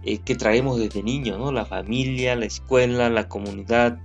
[0.05, 1.51] eh, que traemos desde niño, ¿no?
[1.51, 3.99] La familia, la escuela, la comunidad.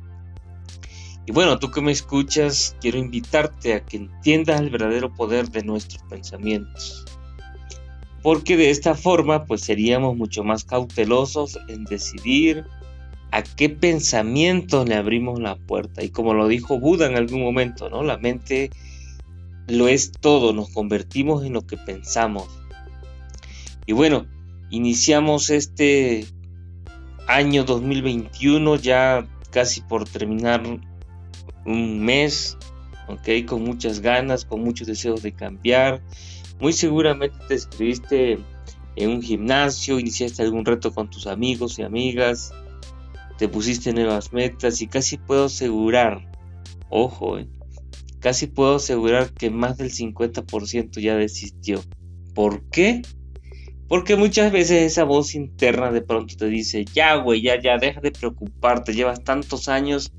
[1.28, 5.64] Y bueno, tú que me escuchas, quiero invitarte a que entiendas el verdadero poder de
[5.64, 7.06] nuestros pensamientos.
[8.22, 12.66] Porque de esta forma, pues seríamos mucho más cautelosos en decidir,
[13.32, 16.04] a qué pensamientos le abrimos la puerta.
[16.04, 18.04] Y como lo dijo Buda en algún momento, ¿no?
[18.04, 18.72] La mente
[19.68, 22.48] lo es todo, nos convertimos en lo que pensamos.
[23.86, 24.26] Y bueno,
[24.70, 26.26] iniciamos este
[27.28, 30.64] año 2021 ya casi por terminar
[31.66, 32.58] un mes,
[33.08, 33.46] ¿ok?
[33.48, 36.02] Con muchas ganas, con muchos deseos de cambiar.
[36.60, 38.38] Muy seguramente te escribiste
[38.96, 42.54] en un gimnasio, iniciaste algún reto con tus amigos y amigas,
[43.38, 46.30] te pusiste nuevas metas y casi puedo asegurar,
[46.90, 47.48] ojo, eh,
[48.20, 51.82] casi puedo asegurar que más del 50% ya desistió.
[52.36, 53.02] ¿Por qué?
[53.88, 58.02] Porque muchas veces esa voz interna de pronto te dice, ya güey, ya, ya, deja
[58.02, 60.12] de preocuparte, llevas tantos años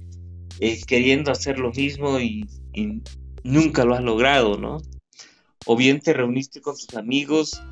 [0.58, 3.02] eh, queriendo hacer lo mismo y, y
[3.44, 4.78] nunca lo has logrado, ¿no?
[5.66, 7.62] O bien te reuniste con tus amigos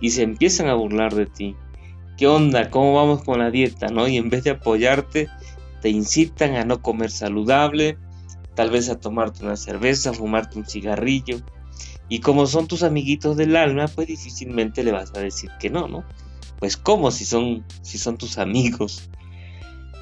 [0.00, 1.56] y se empiezan a burlar de ti.
[2.16, 2.70] ¿qué onda?
[2.70, 3.88] ¿Cómo vamos con la dieta?
[3.88, 4.08] ¿no?
[4.08, 5.28] Y en vez de apoyarte,
[5.82, 7.98] te incitan a no comer saludable,
[8.54, 11.40] tal vez a tomarte una cerveza, a fumarte un cigarrillo.
[12.08, 15.88] Y como son tus amiguitos del alma, pues difícilmente le vas a decir que no,
[15.88, 16.04] ¿no?
[16.58, 19.10] Pues cómo si son, si son tus amigos.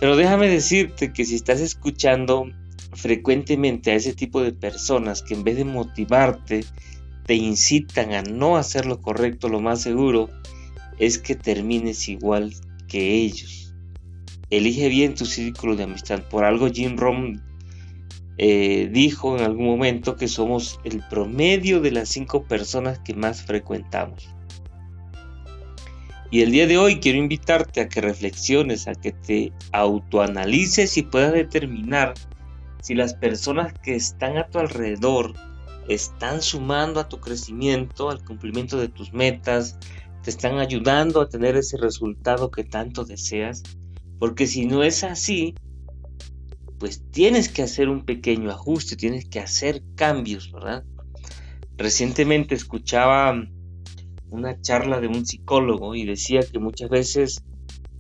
[0.01, 2.47] Pero déjame decirte que si estás escuchando
[2.93, 6.65] frecuentemente a ese tipo de personas que en vez de motivarte,
[7.27, 10.29] te incitan a no hacer lo correcto, lo más seguro,
[10.99, 12.53] es que termines igual
[12.89, 13.75] que ellos.
[14.51, 16.23] Elige bien tu círculo de amistad.
[16.29, 17.41] Por algo Jim Rom
[18.37, 23.43] eh, dijo en algún momento que somos el promedio de las cinco personas que más
[23.43, 24.29] frecuentamos.
[26.31, 31.03] Y el día de hoy quiero invitarte a que reflexiones, a que te autoanalices y
[31.03, 32.15] puedas determinar
[32.83, 35.33] si las personas que están a tu alrededor
[35.89, 39.79] están sumando a tu crecimiento, al cumplimiento de tus metas,
[40.23, 43.63] te están ayudando a tener ese resultado que tanto deseas.
[44.19, 45.55] Porque si no es así,
[46.79, 50.85] pues tienes que hacer un pequeño ajuste, tienes que hacer cambios, ¿verdad?
[51.77, 53.35] Recientemente escuchaba
[54.31, 57.45] una charla de un psicólogo y decía que muchas veces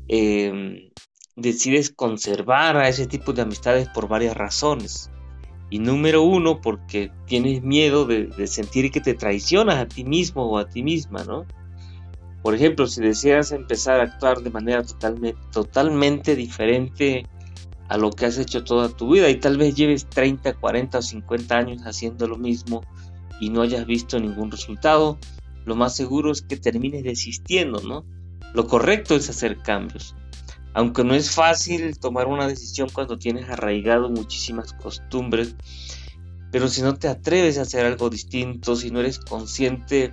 [0.09, 0.91] em,
[1.37, 5.11] decides conservar a ese tipo de amistades por varias razones.
[5.75, 10.59] Y número uno, porque tienes miedo de, sentir que te traicionas a ti mismo o
[10.59, 11.47] a ti misma, ¿no?
[12.45, 17.27] Por ejemplo, si deseas empezar a actuar de manera totalmente, totalmente diferente
[17.89, 21.03] a lo que has hecho toda tu vida y tal vez lleves 30, 40 o
[21.03, 22.85] 50 años haciendo lo mismo
[23.41, 25.18] y no hayas visto ningún resultado,
[25.64, 28.05] lo más seguro es que termines desistiendo, ¿no?
[28.53, 30.14] Lo correcto es hacer cambios.
[30.75, 35.55] Aunque no es fácil tomar una decisión cuando tienes arraigado muchísimas costumbres,
[36.51, 40.12] pero si no te atreves a hacer algo distinto, si no eres consciente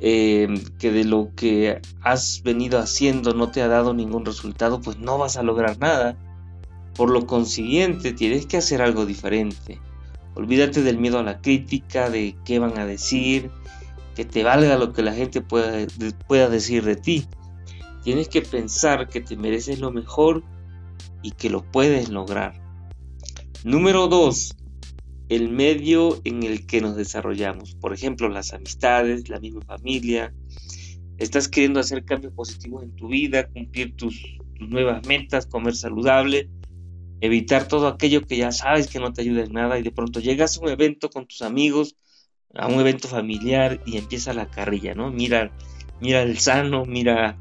[0.00, 4.98] eh, que de lo que has venido haciendo no te ha dado ningún resultado, pues
[4.98, 6.16] no vas a lograr nada.
[6.94, 9.80] Por lo consiguiente, tienes que hacer algo diferente.
[10.34, 13.50] Olvídate del miedo a la crítica, de qué van a decir,
[14.14, 17.26] que te valga lo que la gente pueda decir de ti.
[18.08, 20.42] Tienes que pensar que te mereces lo mejor
[21.22, 22.58] y que lo puedes lograr.
[23.64, 24.56] Número 2.
[25.28, 27.74] El medio en el que nos desarrollamos.
[27.74, 30.32] Por ejemplo, las amistades, la misma familia.
[31.18, 36.48] Estás queriendo hacer cambios positivos en tu vida, cumplir tus, tus nuevas metas, comer saludable,
[37.20, 40.18] evitar todo aquello que ya sabes que no te ayuda en nada y de pronto
[40.18, 41.94] llegas a un evento con tus amigos,
[42.54, 45.10] a un evento familiar y empieza la carrilla, ¿no?
[45.10, 45.54] Mira,
[46.00, 47.38] mira el sano, mira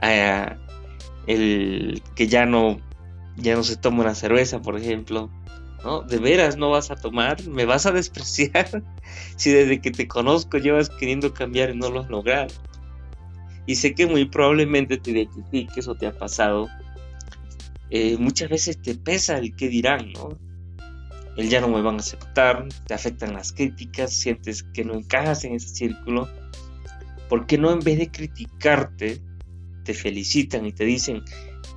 [0.00, 2.80] el que ya no,
[3.36, 5.30] ya no se toma una cerveza, por ejemplo.
[5.84, 6.02] ¿No?
[6.02, 7.42] ¿De veras no vas a tomar?
[7.46, 8.82] ¿Me vas a despreciar?
[9.36, 12.52] si desde que te conozco llevas queriendo cambiar y no lo has logrado.
[13.64, 16.68] Y sé que muy probablemente te identifiques o te ha pasado.
[17.88, 20.38] Eh, muchas veces te pesa el que dirán, ¿no?
[21.36, 25.44] El ya no me van a aceptar, te afectan las críticas, sientes que no encajas
[25.44, 26.28] en ese círculo.
[27.28, 29.20] ¿Por qué no en vez de criticarte,
[29.84, 31.22] te felicitan y te dicen,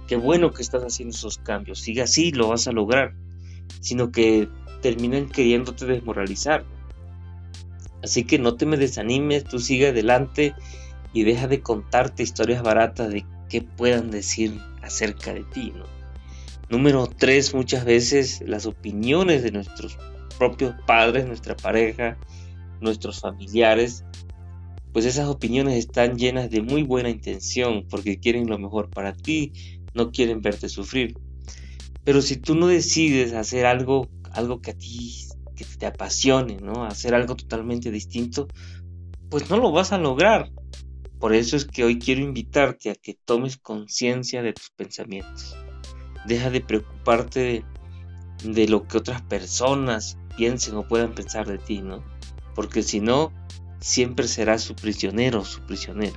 [0.08, 3.14] qué bueno que estás haciendo esos cambios, sigue así, lo vas a lograr,
[3.80, 4.48] sino que
[4.82, 6.66] terminan queriéndote desmoralizar.
[8.04, 10.54] Así que no te me desanimes, tú sigue adelante
[11.14, 15.74] y deja de contarte historias baratas de qué puedan decir acerca de ti.
[16.70, 19.98] Número tres, muchas veces las opiniones de nuestros
[20.38, 22.18] propios padres, nuestra pareja,
[22.82, 24.04] nuestros familiares,
[24.94, 29.52] pues esas opiniones están llenas de muy buena intención porque quieren lo mejor para ti,
[29.96, 31.18] no quieren verte sufrir.
[32.04, 36.86] Pero si tú no decides hacer algo, algo que a ti que te apasione, ¿no?
[36.86, 38.48] Hacer algo totalmente distinto,
[39.30, 40.52] pues no lo vas a lograr.
[41.20, 45.56] Por eso es que hoy quiero invitarte a que tomes conciencia de tus pensamientos.
[46.28, 51.82] Deja de preocuparte de, de, lo que otras personas piensen o puedan pensar de ti,
[51.82, 52.04] ¿no?
[52.56, 53.32] Porque si no,
[53.84, 56.16] siempre será su prisionero su prisionera.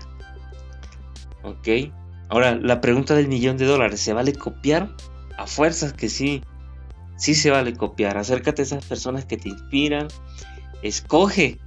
[1.43, 1.69] ¿Ok?
[2.29, 4.95] Ahora, la pregunta del millón de dólares, ¿se vale copiar?
[5.37, 6.43] A fuerzas que sí,
[7.17, 8.19] sí se vale copiar.
[8.19, 10.07] Acércate a esas personas que te inspiran.
[10.83, 11.59] Escoge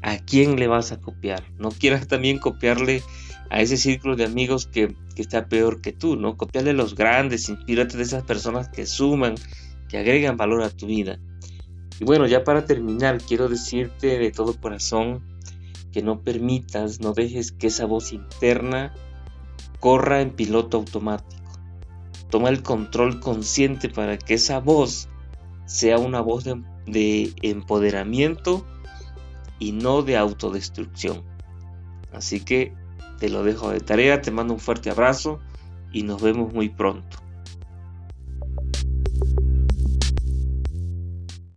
[0.00, 1.44] a quién le vas a copiar.
[1.58, 3.02] No quieras también copiarle
[3.50, 6.38] a ese círculo de amigos que, que está peor que tú, ¿no?
[6.38, 9.34] Copiarle a los grandes, inspírate de esas personas que suman,
[9.90, 11.18] que agregan valor a tu vida.
[12.00, 15.33] Y bueno, ya para terminar, quiero decirte de todo corazón
[15.94, 18.92] que no permitas, no dejes que esa voz interna
[19.78, 21.52] corra en piloto automático.
[22.30, 25.08] Toma el control consciente para que esa voz
[25.66, 28.66] sea una voz de, de empoderamiento
[29.60, 31.22] y no de autodestrucción.
[32.12, 32.74] Así que
[33.20, 35.38] te lo dejo de tarea, te mando un fuerte abrazo
[35.92, 37.18] y nos vemos muy pronto.